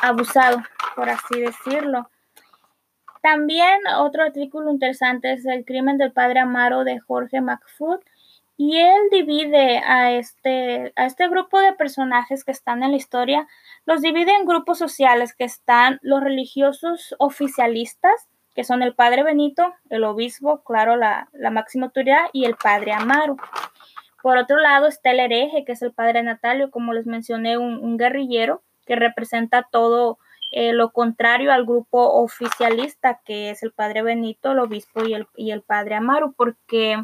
abusado 0.00 0.62
por 0.94 1.08
así 1.08 1.40
decirlo. 1.40 2.08
También 3.22 3.78
otro 3.98 4.24
artículo 4.24 4.70
interesante 4.70 5.32
es 5.32 5.46
el 5.46 5.64
crimen 5.64 5.96
del 5.96 6.12
padre 6.12 6.40
Amaro 6.40 6.82
de 6.82 6.98
Jorge 6.98 7.40
McFood 7.40 8.00
y 8.56 8.78
él 8.78 9.00
divide 9.10 9.78
a 9.78 10.12
este, 10.12 10.92
a 10.96 11.06
este 11.06 11.28
grupo 11.28 11.60
de 11.60 11.72
personajes 11.72 12.44
que 12.44 12.50
están 12.50 12.82
en 12.82 12.90
la 12.90 12.96
historia, 12.96 13.46
los 13.86 14.02
divide 14.02 14.34
en 14.34 14.44
grupos 14.44 14.78
sociales 14.78 15.34
que 15.34 15.44
están 15.44 15.98
los 16.02 16.20
religiosos 16.20 17.14
oficialistas, 17.18 18.28
que 18.54 18.64
son 18.64 18.82
el 18.82 18.94
padre 18.94 19.22
Benito, 19.22 19.72
el 19.88 20.04
obispo, 20.04 20.62
claro, 20.64 20.96
la, 20.96 21.28
máxima 21.50 21.86
autoridad, 21.86 22.26
y 22.32 22.44
el 22.44 22.56
padre 22.56 22.92
Amaro. 22.92 23.36
Por 24.20 24.36
otro 24.36 24.58
lado 24.58 24.88
está 24.88 25.10
el 25.12 25.20
hereje, 25.20 25.64
que 25.64 25.72
es 25.72 25.82
el 25.82 25.92
padre 25.92 26.22
Natalio, 26.22 26.70
como 26.70 26.92
les 26.92 27.06
mencioné, 27.06 27.56
un 27.56 27.96
guerrillero 27.96 28.62
que 28.84 28.96
representa 28.96 29.66
todo 29.70 30.18
eh, 30.52 30.74
lo 30.74 30.92
contrario 30.92 31.50
al 31.50 31.64
grupo 31.64 32.12
oficialista 32.22 33.22
que 33.24 33.48
es 33.48 33.62
el 33.62 33.72
padre 33.72 34.02
Benito, 34.02 34.52
el 34.52 34.58
obispo 34.58 35.02
y 35.02 35.14
el, 35.14 35.26
y 35.34 35.50
el 35.50 35.62
padre 35.62 35.94
Amaru, 35.94 36.34
porque 36.34 37.02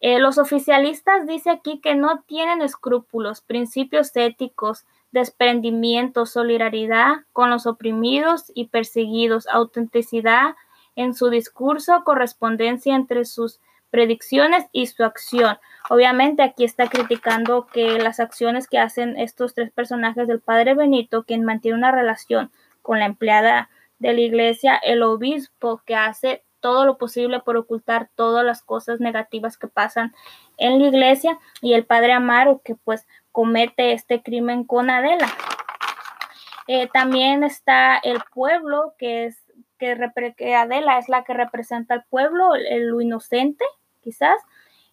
eh, 0.00 0.18
los 0.18 0.38
oficialistas 0.38 1.24
dice 1.26 1.50
aquí 1.50 1.80
que 1.80 1.94
no 1.94 2.24
tienen 2.26 2.62
escrúpulos, 2.62 3.42
principios 3.42 4.14
éticos, 4.16 4.86
desprendimiento, 5.12 6.26
solidaridad 6.26 7.18
con 7.32 7.48
los 7.48 7.66
oprimidos 7.66 8.50
y 8.56 8.66
perseguidos, 8.66 9.46
autenticidad 9.46 10.56
en 10.96 11.14
su 11.14 11.30
discurso, 11.30 12.02
correspondencia 12.04 12.96
entre 12.96 13.24
sus 13.24 13.60
predicciones 13.90 14.66
y 14.72 14.88
su 14.88 15.04
acción. 15.04 15.58
Obviamente 15.88 16.42
aquí 16.42 16.64
está 16.64 16.88
criticando 16.88 17.66
que 17.66 18.00
las 18.00 18.18
acciones 18.18 18.66
que 18.66 18.80
hacen 18.80 19.16
estos 19.16 19.54
tres 19.54 19.70
personajes 19.70 20.26
del 20.26 20.40
padre 20.40 20.74
Benito, 20.74 21.22
quien 21.22 21.44
mantiene 21.44 21.78
una 21.78 21.92
relación 21.92 22.50
con 22.84 22.98
la 22.98 23.06
empleada 23.06 23.70
de 23.98 24.12
la 24.12 24.20
iglesia, 24.20 24.76
el 24.76 25.02
obispo 25.02 25.80
que 25.86 25.96
hace 25.96 26.44
todo 26.60 26.84
lo 26.84 26.98
posible 26.98 27.40
por 27.40 27.56
ocultar 27.56 28.10
todas 28.14 28.44
las 28.44 28.62
cosas 28.62 29.00
negativas 29.00 29.56
que 29.56 29.68
pasan 29.68 30.14
en 30.58 30.80
la 30.80 30.88
iglesia 30.88 31.38
y 31.62 31.72
el 31.72 31.86
padre 31.86 32.12
Amaro 32.12 32.60
que 32.62 32.74
pues 32.74 33.06
comete 33.32 33.92
este 33.92 34.22
crimen 34.22 34.64
con 34.64 34.90
Adela. 34.90 35.28
Eh, 36.66 36.88
también 36.92 37.42
está 37.42 37.96
el 37.96 38.18
pueblo 38.34 38.94
que 38.98 39.26
es 39.26 39.38
que, 39.78 40.54
Adela 40.54 40.98
es 40.98 41.08
la 41.08 41.24
que 41.24 41.32
representa 41.32 41.94
al 41.94 42.04
pueblo, 42.04 42.54
el, 42.54 42.88
lo 42.88 43.00
inocente 43.00 43.64
quizás, 44.02 44.36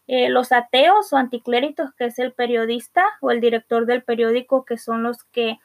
eh, 0.07 0.29
los 0.29 0.53
ateos 0.53 1.11
o 1.11 1.17
anticléritos 1.17 1.93
que 1.93 2.05
es 2.05 2.19
el 2.19 2.31
periodista 2.31 3.03
o 3.19 3.31
el 3.31 3.41
director 3.41 3.85
del 3.85 4.03
periódico 4.03 4.63
que 4.63 4.77
son 4.77 5.03
los 5.03 5.23
que 5.25 5.57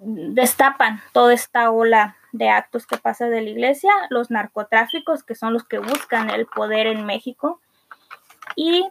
destapan 0.00 1.00
toda 1.12 1.34
esta 1.34 1.70
ola 1.70 2.16
de 2.32 2.48
actos 2.48 2.86
que 2.86 2.96
pasa 2.96 3.26
de 3.28 3.42
la 3.42 3.50
iglesia, 3.50 3.90
los 4.08 4.30
narcotráficos, 4.30 5.22
que 5.22 5.34
son 5.34 5.52
los 5.52 5.64
que 5.64 5.78
buscan 5.78 6.30
el 6.30 6.46
poder 6.46 6.86
en 6.86 7.04
México, 7.04 7.60
y 8.56 8.88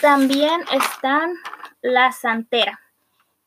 también 0.00 0.60
están 0.72 1.34
la 1.80 2.12
santera, 2.12 2.80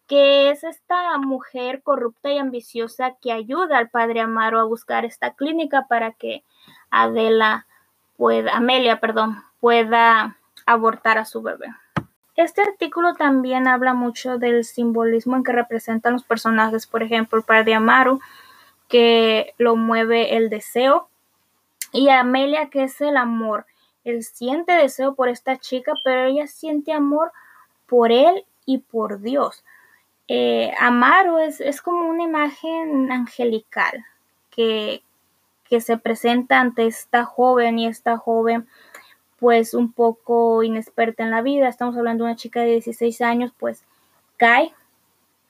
que 0.08 0.50
es 0.50 0.64
esta 0.64 1.18
mujer 1.18 1.84
corrupta 1.84 2.32
y 2.32 2.38
ambiciosa 2.38 3.16
que 3.22 3.32
ayuda 3.32 3.78
al 3.78 3.90
padre 3.90 4.22
Amaro 4.22 4.60
a 4.60 4.64
buscar 4.64 5.06
esta 5.06 5.34
clínica 5.34 5.86
para 5.88 6.14
que 6.14 6.44
Adela 6.90 7.68
pueda, 8.16 8.56
Amelia, 8.56 9.00
perdón, 9.00 9.44
pueda 9.60 10.38
abortar 10.66 11.18
a 11.18 11.26
su 11.26 11.42
bebé. 11.42 11.68
Este 12.38 12.62
artículo 12.62 13.16
también 13.16 13.68
habla 13.68 13.96
mucho 13.96 14.38
del 14.38 14.64
simbolismo 14.64 15.36
en 15.36 15.44
que 15.44 15.52
representan 15.52 16.14
los 16.14 16.24
personajes, 16.24 16.86
por 16.86 17.02
ejemplo, 17.02 17.40
el 17.40 17.44
padre 17.44 17.74
Amaru, 17.74 18.20
que 18.88 19.56
lo 19.58 19.76
mueve 19.76 20.38
el 20.38 20.50
deseo, 20.50 21.10
y 21.92 22.10
Amelia, 22.10 22.70
que 22.70 22.84
es 22.84 23.02
el 23.02 23.18
amor. 23.18 23.66
Él 24.04 24.24
siente 24.24 24.74
deseo 24.74 25.16
por 25.16 25.30
esta 25.30 25.58
chica, 25.58 25.94
pero 26.04 26.26
ella 26.26 26.46
siente 26.46 26.94
amor 26.94 27.32
por 27.88 28.12
él 28.12 28.46
y 28.68 28.78
por 28.78 29.20
Dios. 29.20 29.64
Eh, 30.28 30.72
es, 31.42 31.60
es, 31.60 31.82
como 31.82 32.08
una 32.08 32.24
imagen 32.24 33.12
angelical 33.12 34.06
que, 34.52 35.02
que 35.64 35.82
se 35.82 35.98
presenta 35.98 36.60
ante 36.60 36.86
esta 36.86 37.26
joven 37.26 37.80
y 37.80 37.88
esta 37.88 38.18
joven 38.18 38.68
pues 39.40 39.74
un 39.74 39.92
poco 39.92 40.64
inexperta 40.64 41.24
en 41.24 41.32
la 41.32 41.42
vida, 41.42 41.68
estamos 41.68 41.96
hablando 41.96 42.24
de 42.24 42.32
una 42.32 42.38
chica 42.38 42.62
de 42.62 42.72
16 42.72 43.22
años, 43.22 43.52
pues 43.58 43.84
cae, 44.38 44.74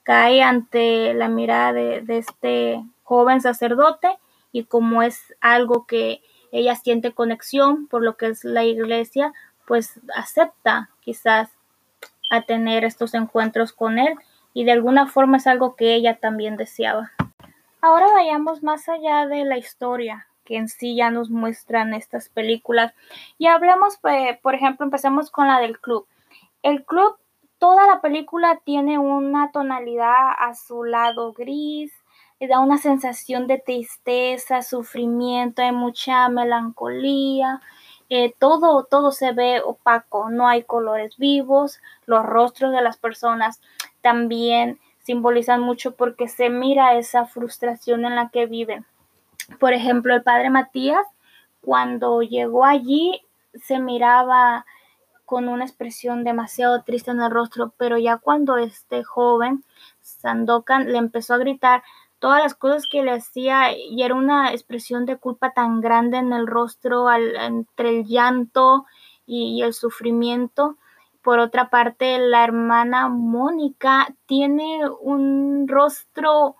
cae 0.02 0.42
ante 0.42 1.14
la 1.14 1.28
mirada 1.28 1.72
de, 1.72 2.00
de 2.02 2.18
este 2.18 2.84
joven 3.04 3.40
sacerdote 3.40 4.08
y 4.52 4.64
como 4.64 5.02
es 5.02 5.34
algo 5.40 5.86
que 5.86 6.22
ella 6.52 6.74
siente 6.76 7.12
conexión 7.12 7.86
por 7.86 8.02
lo 8.02 8.16
que 8.16 8.26
es 8.26 8.44
la 8.44 8.64
iglesia, 8.64 9.32
pues 9.66 10.00
acepta 10.14 10.90
quizás 11.00 11.50
a 12.30 12.42
tener 12.42 12.84
estos 12.84 13.14
encuentros 13.14 13.72
con 13.72 13.98
él 13.98 14.14
y 14.54 14.64
de 14.64 14.72
alguna 14.72 15.06
forma 15.06 15.36
es 15.36 15.46
algo 15.46 15.76
que 15.76 15.94
ella 15.94 16.18
también 16.18 16.56
deseaba. 16.56 17.12
Ahora 17.80 18.06
vayamos 18.12 18.62
más 18.62 18.88
allá 18.88 19.26
de 19.26 19.44
la 19.44 19.56
historia 19.56 20.26
que 20.48 20.56
en 20.56 20.68
sí 20.68 20.96
ya 20.96 21.10
nos 21.10 21.28
muestran 21.28 21.92
estas 21.92 22.30
películas. 22.30 22.94
Y 23.36 23.48
hablemos, 23.48 23.98
pues, 24.00 24.38
por 24.38 24.54
ejemplo, 24.54 24.86
empecemos 24.86 25.30
con 25.30 25.46
la 25.46 25.60
del 25.60 25.78
club. 25.78 26.06
El 26.62 26.86
club, 26.86 27.16
toda 27.58 27.86
la 27.86 28.00
película 28.00 28.58
tiene 28.64 28.98
una 28.98 29.52
tonalidad 29.52 30.30
azulado 30.38 31.34
gris, 31.34 31.92
da 32.40 32.60
una 32.60 32.78
sensación 32.78 33.46
de 33.46 33.58
tristeza, 33.58 34.62
sufrimiento, 34.62 35.60
hay 35.60 35.72
mucha 35.72 36.28
melancolía. 36.30 37.60
Eh, 38.08 38.32
todo, 38.38 38.84
todo 38.84 39.10
se 39.10 39.32
ve 39.32 39.60
opaco, 39.62 40.30
no 40.30 40.48
hay 40.48 40.62
colores 40.62 41.18
vivos, 41.18 41.78
los 42.06 42.24
rostros 42.24 42.72
de 42.72 42.80
las 42.80 42.96
personas 42.96 43.60
también 44.00 44.80
simbolizan 45.00 45.60
mucho 45.60 45.94
porque 45.94 46.26
se 46.26 46.48
mira 46.48 46.96
esa 46.96 47.26
frustración 47.26 48.06
en 48.06 48.14
la 48.14 48.30
que 48.30 48.46
viven. 48.46 48.86
Por 49.58 49.72
ejemplo, 49.72 50.14
el 50.14 50.22
padre 50.22 50.50
Matías, 50.50 51.06
cuando 51.60 52.22
llegó 52.22 52.64
allí, 52.64 53.22
se 53.54 53.80
miraba 53.80 54.66
con 55.24 55.48
una 55.48 55.64
expresión 55.64 56.24
demasiado 56.24 56.82
triste 56.84 57.10
en 57.10 57.20
el 57.20 57.30
rostro, 57.30 57.74
pero 57.76 57.98
ya 57.98 58.16
cuando 58.18 58.56
este 58.56 59.04
joven, 59.04 59.64
Sandokan, 60.00 60.90
le 60.90 60.98
empezó 60.98 61.34
a 61.34 61.38
gritar 61.38 61.82
todas 62.18 62.42
las 62.42 62.54
cosas 62.54 62.86
que 62.90 63.02
le 63.02 63.12
hacía 63.12 63.76
y 63.76 64.02
era 64.02 64.14
una 64.14 64.52
expresión 64.52 65.06
de 65.06 65.18
culpa 65.18 65.52
tan 65.52 65.80
grande 65.80 66.18
en 66.18 66.32
el 66.32 66.46
rostro 66.46 67.12
entre 67.12 67.90
el 67.90 68.06
llanto 68.06 68.86
y 69.26 69.62
el 69.62 69.74
sufrimiento. 69.74 70.76
Por 71.22 71.38
otra 71.40 71.68
parte, 71.68 72.18
la 72.18 72.44
hermana 72.44 73.08
Mónica 73.08 74.08
tiene 74.26 74.88
un 75.00 75.68
rostro 75.68 76.56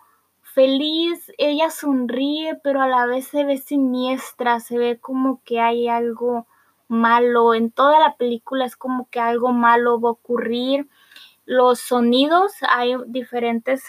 feliz, 0.59 1.33
ella 1.39 1.71
sonríe, 1.71 2.57
pero 2.65 2.83
a 2.83 2.89
la 2.89 3.07
vez 3.07 3.29
se 3.29 3.45
ve 3.45 3.59
siniestra, 3.59 4.59
se 4.59 4.77
ve 4.77 4.99
como 4.99 5.41
que 5.45 5.61
hay 5.61 5.87
algo 5.87 6.49
malo. 6.89 7.55
En 7.55 7.71
toda 7.71 8.01
la 8.01 8.17
película 8.17 8.65
es 8.65 8.75
como 8.75 9.09
que 9.09 9.21
algo 9.21 9.53
malo 9.53 10.01
va 10.01 10.09
a 10.09 10.13
ocurrir. 10.13 10.89
Los 11.45 11.79
sonidos, 11.79 12.55
hay 12.69 12.97
diferentes 13.07 13.85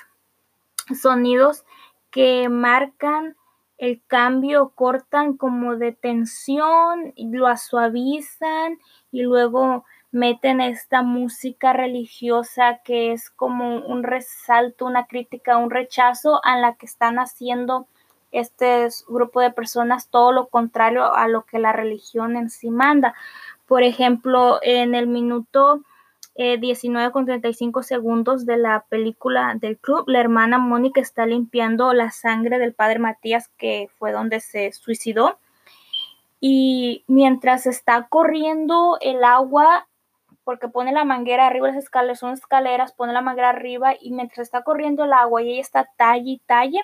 sonidos 0.94 1.66
que 2.12 2.50
marcan 2.50 3.36
el 3.80 4.04
cambio, 4.06 4.74
cortan 4.76 5.38
como 5.38 5.76
de 5.76 5.92
tensión, 5.94 7.16
lo 7.18 7.58
suavizan 7.58 8.78
y 9.12 9.24
luego 9.24 9.86
meten 10.12 10.62
esta 10.62 11.02
música 11.02 11.74
religiosa 11.74 12.80
que 12.84 13.12
es 13.12 13.30
como 13.30 13.78
un 13.78 14.04
resalto, 14.04 14.86
una 14.86 15.06
crítica, 15.06 15.58
un 15.58 15.70
rechazo 15.70 16.42
a 16.44 16.58
la 16.58 16.76
que 16.76 16.86
están 16.86 17.20
haciendo 17.20 17.88
este 18.32 18.88
grupo 19.08 19.42
de 19.42 19.52
personas, 19.52 20.10
todo 20.10 20.32
lo 20.32 20.48
contrario 20.48 21.14
a 21.14 21.28
lo 21.28 21.46
que 21.46 21.60
la 21.60 21.74
religión 21.74 22.36
en 22.36 22.50
sí 22.50 22.70
manda. 22.70 23.14
Por 23.68 23.84
ejemplo, 23.84 24.60
en 24.62 24.96
el 24.96 25.08
minuto 25.08 25.82
19 26.36 27.08
eh, 27.08 27.12
con 27.12 27.26
35 27.26 27.84
segundos 27.84 28.46
de 28.46 28.58
la 28.58 28.86
película 28.88 29.56
del 29.60 29.78
club, 29.78 30.06
la 30.08 30.22
hermana 30.22 30.58
Mónica 30.58 31.02
está 31.02 31.26
limpiando 31.26 31.94
la 31.94 32.12
sangre 32.12 32.60
del 32.60 32.74
padre 32.74 33.00
Matías, 33.00 33.50
que 33.58 33.90
fue 33.98 34.12
donde 34.12 34.40
se 34.40 34.72
suicidó. 34.72 35.38
Y 36.40 37.04
mientras 37.08 37.66
está 37.66 38.08
corriendo 38.08 38.98
el 39.02 39.26
agua, 39.26 39.89
porque 40.50 40.68
pone 40.68 40.92
la 40.92 41.06
manguera 41.06 41.46
arriba, 41.46 41.68
las 41.68 41.78
escaleras 41.78 42.18
son 42.18 42.34
escaleras, 42.34 42.92
pone 42.92 43.14
la 43.14 43.22
manguera 43.22 43.50
arriba 43.52 43.94
y 44.02 44.10
mientras 44.10 44.48
está 44.48 44.64
corriendo 44.64 45.04
el 45.04 45.14
agua 45.14 45.44
y 45.44 45.52
ella 45.52 45.62
está 45.62 45.92
talle 45.96 46.32
y 46.32 46.38
talle, 46.40 46.82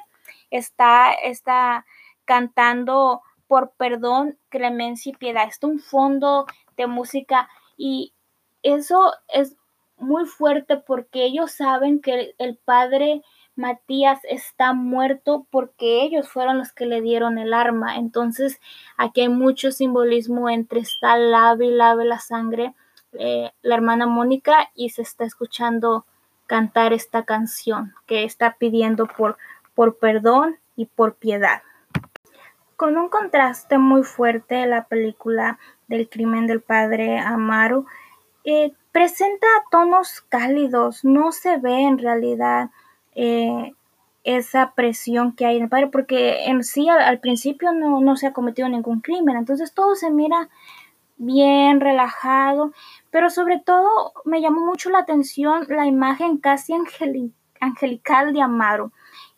está, 0.51 1.11
está 1.13 1.83
cantando 2.25 3.23
por 3.47 3.71
perdón, 3.71 4.37
clemencia 4.49 5.09
y 5.09 5.15
piedad. 5.15 5.47
Está 5.47 5.65
un 5.65 5.79
fondo 5.79 6.45
de 6.77 6.85
música 6.85 7.49
y 7.75 8.13
eso 8.61 9.13
es 9.29 9.55
muy 9.97 10.27
fuerte 10.27 10.77
porque 10.77 11.25
ellos 11.25 11.51
saben 11.51 12.01
que 12.01 12.35
el 12.37 12.57
padre 12.57 13.23
Matías 13.55 14.19
está 14.25 14.73
muerto 14.73 15.47
porque 15.49 16.03
ellos 16.03 16.29
fueron 16.29 16.59
los 16.59 16.71
que 16.71 16.85
le 16.85 17.01
dieron 17.01 17.39
el 17.39 17.51
arma. 17.51 17.95
Entonces 17.95 18.61
aquí 18.95 19.21
hay 19.21 19.29
mucho 19.29 19.71
simbolismo 19.71 20.51
entre 20.51 20.81
esta 20.81 21.17
lave 21.17 21.65
y 21.65 21.71
lave 21.71 22.05
la 22.05 22.19
sangre 22.19 22.75
eh, 23.19 23.51
la 23.61 23.75
hermana 23.75 24.07
Mónica 24.07 24.69
y 24.75 24.89
se 24.89 25.01
está 25.01 25.25
escuchando 25.25 26.05
cantar 26.47 26.93
esta 26.93 27.23
canción 27.23 27.93
que 28.05 28.23
está 28.23 28.55
pidiendo 28.57 29.07
por, 29.07 29.37
por 29.73 29.97
perdón 29.97 30.57
y 30.75 30.85
por 30.85 31.15
piedad. 31.15 31.61
Con 32.75 32.97
un 32.97 33.09
contraste 33.09 33.77
muy 33.77 34.03
fuerte, 34.03 34.65
la 34.65 34.85
película 34.85 35.59
del 35.87 36.09
crimen 36.09 36.45
del 36.47 36.61
padre 36.61 37.19
Amaru 37.19 37.85
eh, 38.43 38.73
presenta 38.91 39.47
tonos 39.71 40.21
cálidos, 40.29 41.03
no 41.03 41.31
se 41.31 41.57
ve 41.57 41.81
en 41.81 41.97
realidad 41.97 42.69
eh, 43.15 43.73
esa 44.23 44.73
presión 44.73 45.33
que 45.35 45.45
hay 45.45 45.57
en 45.57 45.63
el 45.63 45.69
padre, 45.69 45.87
porque 45.87 46.45
en 46.45 46.63
sí 46.63 46.89
al, 46.89 47.19
principio 47.19 47.71
no, 47.71 48.01
no, 48.01 48.17
se 48.17 48.27
ha 48.27 48.33
cometido 48.33 48.67
ningún 48.67 49.01
crimen, 49.01 49.37
entonces 49.37 49.73
todo 49.73 49.95
se 49.95 50.11
mira 50.11 50.49
bien 51.17 51.79
relajado, 51.79 52.71
pero 53.11 53.29
sobre 53.29 53.59
todo 53.59 54.13
me 54.25 54.41
llamó 54.41 54.65
mucho 54.65 54.89
la 54.89 54.99
atención 54.99 55.65
la 55.69 55.85
imagen 55.85 56.37
casi 56.37 56.73
angelical 57.59 58.33
de 58.33 58.41
Amaro, 58.41 58.91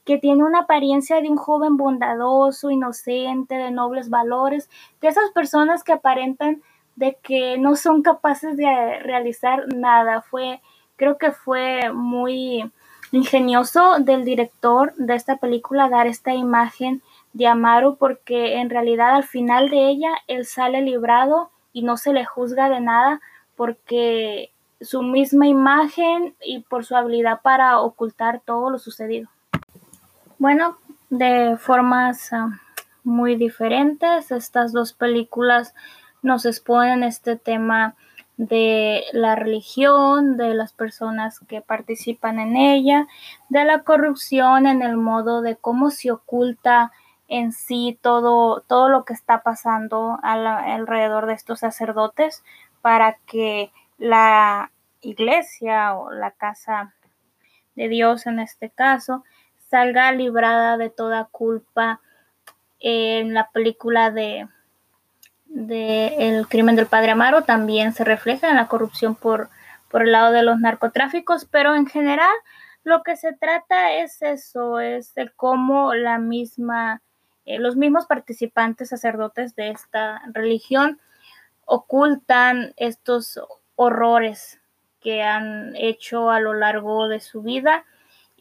que 0.06 0.18
tiene 0.18 0.44
una 0.44 0.62
apariencia 0.62 1.22
de 1.22 1.30
un 1.30 1.38
joven 1.38 1.78
bondadoso, 1.78 2.72
inocente, 2.72 3.56
de 3.56 3.72
nobles 3.72 4.10
valores, 4.10 4.70
de 5.02 5.10
esas 5.10 5.30
personas 5.32 5.84
que 5.84 5.94
aparentan 5.94 6.62
de 6.96 7.18
que 7.22 7.58
no 7.58 7.76
son 7.76 8.02
capaces 8.02 8.58
de 8.58 8.66
realizar 9.02 9.66
nada. 9.74 10.22
Fue, 10.22 10.62
creo 10.96 11.18
que 11.18 11.32
fue 11.32 11.92
muy 11.94 12.72
ingenioso 13.12 14.00
del 14.00 14.26
director 14.26 14.94
de 14.96 15.16
esta 15.16 15.38
película 15.38 15.90
dar 15.90 16.08
esta 16.08 16.34
imagen 16.34 17.02
de 17.34 17.48
Amaro 17.48 17.96
porque 17.96 18.56
en 18.56 18.70
realidad 18.70 19.16
al 19.16 19.24
final 19.24 19.70
de 19.70 19.90
ella 19.90 20.10
él 20.28 20.46
sale 20.46 20.82
librado 20.82 21.52
y 21.78 21.84
no 21.84 21.96
se 21.96 22.12
le 22.12 22.26
juzga 22.26 22.70
de 22.70 22.82
nada 22.82 23.22
porque 23.56 24.50
su 24.82 25.04
misma 25.04 25.46
imagen 25.48 26.36
y 26.44 26.62
por 26.62 26.86
su 26.86 26.96
habilidad 26.96 27.42
para 27.44 27.80
ocultar 27.82 28.42
todo 28.44 28.72
lo 28.72 28.80
sucedido. 28.80 29.30
Bueno, 30.40 30.80
de 31.12 31.56
formas 31.60 32.32
uh, 32.32 32.50
muy 33.04 33.36
diferentes, 33.36 34.32
estas 34.32 34.74
dos 34.74 34.94
películas 34.94 35.76
nos 36.24 36.48
exponen 36.48 37.04
este 37.04 37.36
tema 37.36 37.94
de 38.38 39.04
la 39.14 39.36
religión, 39.36 40.36
de 40.36 40.56
las 40.56 40.74
personas 40.74 41.42
que 41.42 41.62
participan 41.62 42.40
en 42.40 42.56
ella, 42.56 43.06
de 43.50 43.66
la 43.66 43.84
corrupción 43.84 44.66
en 44.66 44.82
el 44.82 44.98
modo 44.98 45.44
de 45.44 45.56
cómo 45.56 45.92
se 45.92 46.12
oculta 46.12 46.92
en 47.28 47.52
sí 47.52 48.00
todo, 48.02 48.62
todo 48.62 48.90
lo 48.90 49.06
que 49.06 49.14
está 49.14 49.44
pasando 49.44 50.20
alrededor 50.24 51.26
de 51.26 51.34
estos 51.34 51.60
sacerdotes 51.60 52.44
para 52.82 53.18
que 53.26 53.72
la 53.98 54.72
iglesia 55.02 55.96
o 55.96 56.12
la 56.12 56.32
casa 56.32 56.94
de 57.76 57.88
Dios 57.90 58.28
en 58.28 58.40
este 58.40 58.70
caso 58.70 59.24
salga 59.70 60.12
librada 60.12 60.78
de 60.78 60.90
toda 60.90 61.26
culpa 61.26 62.00
en 62.80 63.34
la 63.34 63.50
película 63.52 64.12
de 64.12 64.48
del 65.46 66.48
crimen 66.48 66.76
del 66.76 66.88
padre 66.88 67.12
Amaro 67.12 67.44
también 67.44 67.94
se 67.94 68.04
refleja 68.04 68.50
en 68.50 68.58
la 68.58 68.68
corrupción 68.68 69.16
por, 69.16 69.50
por 69.90 70.04
el 70.04 70.12
lado 70.12 70.32
de 70.32 70.44
los 70.44 70.60
narcotráficos, 70.60 71.46
pero 71.46 71.76
en 71.76 71.86
general 71.86 72.36
lo 72.84 73.04
que 73.04 73.16
se 73.16 73.34
trata 73.34 73.94
es 73.94 74.22
eso, 74.22 74.80
es 74.80 75.16
el 75.16 75.34
cómo 75.34 75.94
la 75.94 76.20
misma, 76.20 77.02
eh, 77.48 77.60
los 77.60 77.78
mismos 77.78 78.06
participantes 78.06 78.90
sacerdotes 78.90 79.56
de 79.56 79.70
esta 79.70 80.22
religión 80.34 81.00
ocultan 81.66 82.74
estos 82.76 83.40
horrores 83.76 84.60
que 85.00 85.24
han 85.24 85.74
hecho 85.78 86.30
a 86.30 86.42
lo 86.42 86.54
largo 86.54 87.08
de 87.08 87.22
su 87.22 87.42
vida 87.42 87.86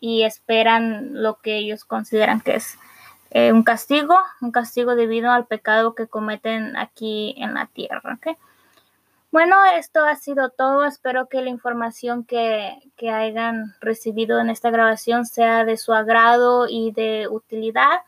y 0.00 0.24
esperan 0.24 1.22
lo 1.22 1.38
que 1.38 1.56
ellos 1.56 1.84
consideran 1.84 2.40
que 2.40 2.56
es 2.56 2.78
eh, 3.30 3.52
un 3.52 3.62
castigo, 3.62 4.16
un 4.40 4.50
castigo 4.50 4.96
debido 4.96 5.30
al 5.30 5.46
pecado 5.46 5.94
que 5.94 6.08
cometen 6.08 6.76
aquí 6.76 7.34
en 7.38 7.54
la 7.54 7.66
tierra. 7.66 8.18
Bueno, 9.30 9.56
esto 9.76 10.04
ha 10.04 10.16
sido 10.16 10.50
todo. 10.50 10.84
Espero 10.84 11.28
que 11.28 11.42
la 11.42 11.50
información 11.50 12.24
que, 12.24 12.76
que 12.96 13.10
hayan 13.10 13.76
recibido 13.80 14.40
en 14.40 14.50
esta 14.50 14.70
grabación 14.70 15.26
sea 15.26 15.64
de 15.64 15.76
su 15.76 15.92
agrado 15.92 16.66
y 16.68 16.90
de 16.90 17.28
utilidad. 17.28 18.00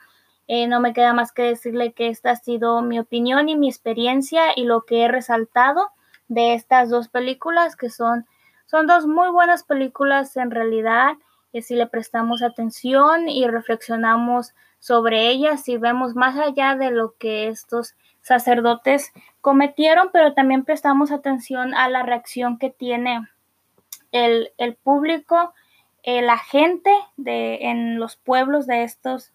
Eh, 0.49 0.67
no 0.67 0.81
me 0.81 0.95
queda 0.95 1.13
más 1.13 1.33
que 1.33 1.43
decirle 1.43 1.93
que 1.93 2.09
esta 2.09 2.31
ha 2.31 2.37
sido 2.37 2.81
mi 2.81 2.99
opinión 2.99 3.51
y 3.51 3.57
mi 3.57 3.69
experiencia 3.69 4.53
y 4.57 4.65
lo 4.65 4.87
que 4.87 5.03
he 5.03 5.09
resaltado 5.09 5.91
de 6.29 6.55
estas 6.55 6.89
dos 6.89 7.09
películas, 7.09 7.77
que 7.77 7.91
son, 7.91 8.27
son 8.65 8.87
dos 8.87 9.07
muy 9.07 9.29
buenas 9.29 9.63
películas 9.63 10.37
en 10.37 10.51
realidad. 10.51 11.17
que 11.53 11.63
si 11.63 11.75
le 11.75 11.87
prestamos 11.87 12.43
atención 12.43 13.29
y 13.29 13.47
reflexionamos 13.47 14.55
sobre 14.79 15.29
ellas 15.29 15.69
y 15.69 15.77
vemos 15.77 16.15
más 16.15 16.37
allá 16.37 16.77
de 16.77 16.91
lo 16.91 17.15
que 17.19 17.49
estos 17.49 17.95
sacerdotes 18.23 19.13
cometieron, 19.41 20.11
pero 20.13 20.35
también 20.35 20.65
prestamos 20.65 21.11
atención 21.11 21.75
a 21.75 21.89
la 21.89 22.03
reacción 22.03 22.59
que 22.59 22.71
tiene 22.71 23.27
el, 24.13 24.51
público, 24.83 25.53
eh, 26.03 26.23
la 26.23 26.39
gente 26.39 26.91
de, 27.17 27.71
en 27.71 27.99
los 27.99 28.17
pueblos 28.17 28.67
de 28.67 28.83
estos 28.83 29.33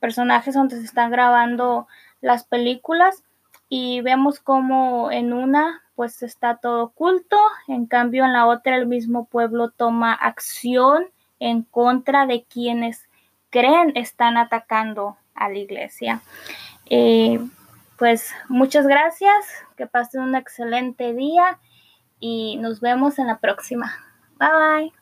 personajes 0.00 0.54
donde 0.54 0.76
se 0.76 0.84
están 0.84 1.10
grabando 1.10 1.86
las 2.20 2.44
películas 2.44 3.22
y 3.68 4.00
vemos 4.00 4.40
como 4.40 5.10
en 5.12 5.32
una 5.32 5.82
pues 5.94 6.22
está 6.22 6.56
todo 6.56 6.84
oculto, 6.84 7.36
en 7.68 7.84
cambio 7.84 8.24
en 8.24 8.32
la 8.32 8.46
otra 8.46 8.76
el 8.76 8.86
mismo 8.86 9.26
pueblo 9.26 9.68
toma 9.68 10.14
acción 10.14 11.04
en 11.38 11.62
contra 11.62 12.26
de 12.26 12.44
quienes 12.44 13.08
creen 13.50 13.92
están 13.96 14.38
atacando 14.38 15.18
a 15.34 15.50
la 15.50 15.58
iglesia. 15.58 16.22
Eh, 16.88 17.38
pues 17.98 18.32
muchas 18.48 18.86
gracias, 18.86 19.44
que 19.76 19.86
pasen 19.86 20.22
un 20.22 20.34
excelente 20.36 21.12
día 21.12 21.58
y 22.18 22.56
nos 22.56 22.80
vemos 22.80 23.18
en 23.18 23.26
la 23.26 23.38
próxima. 23.38 23.92
Bye 24.38 24.48
bye. 24.48 24.99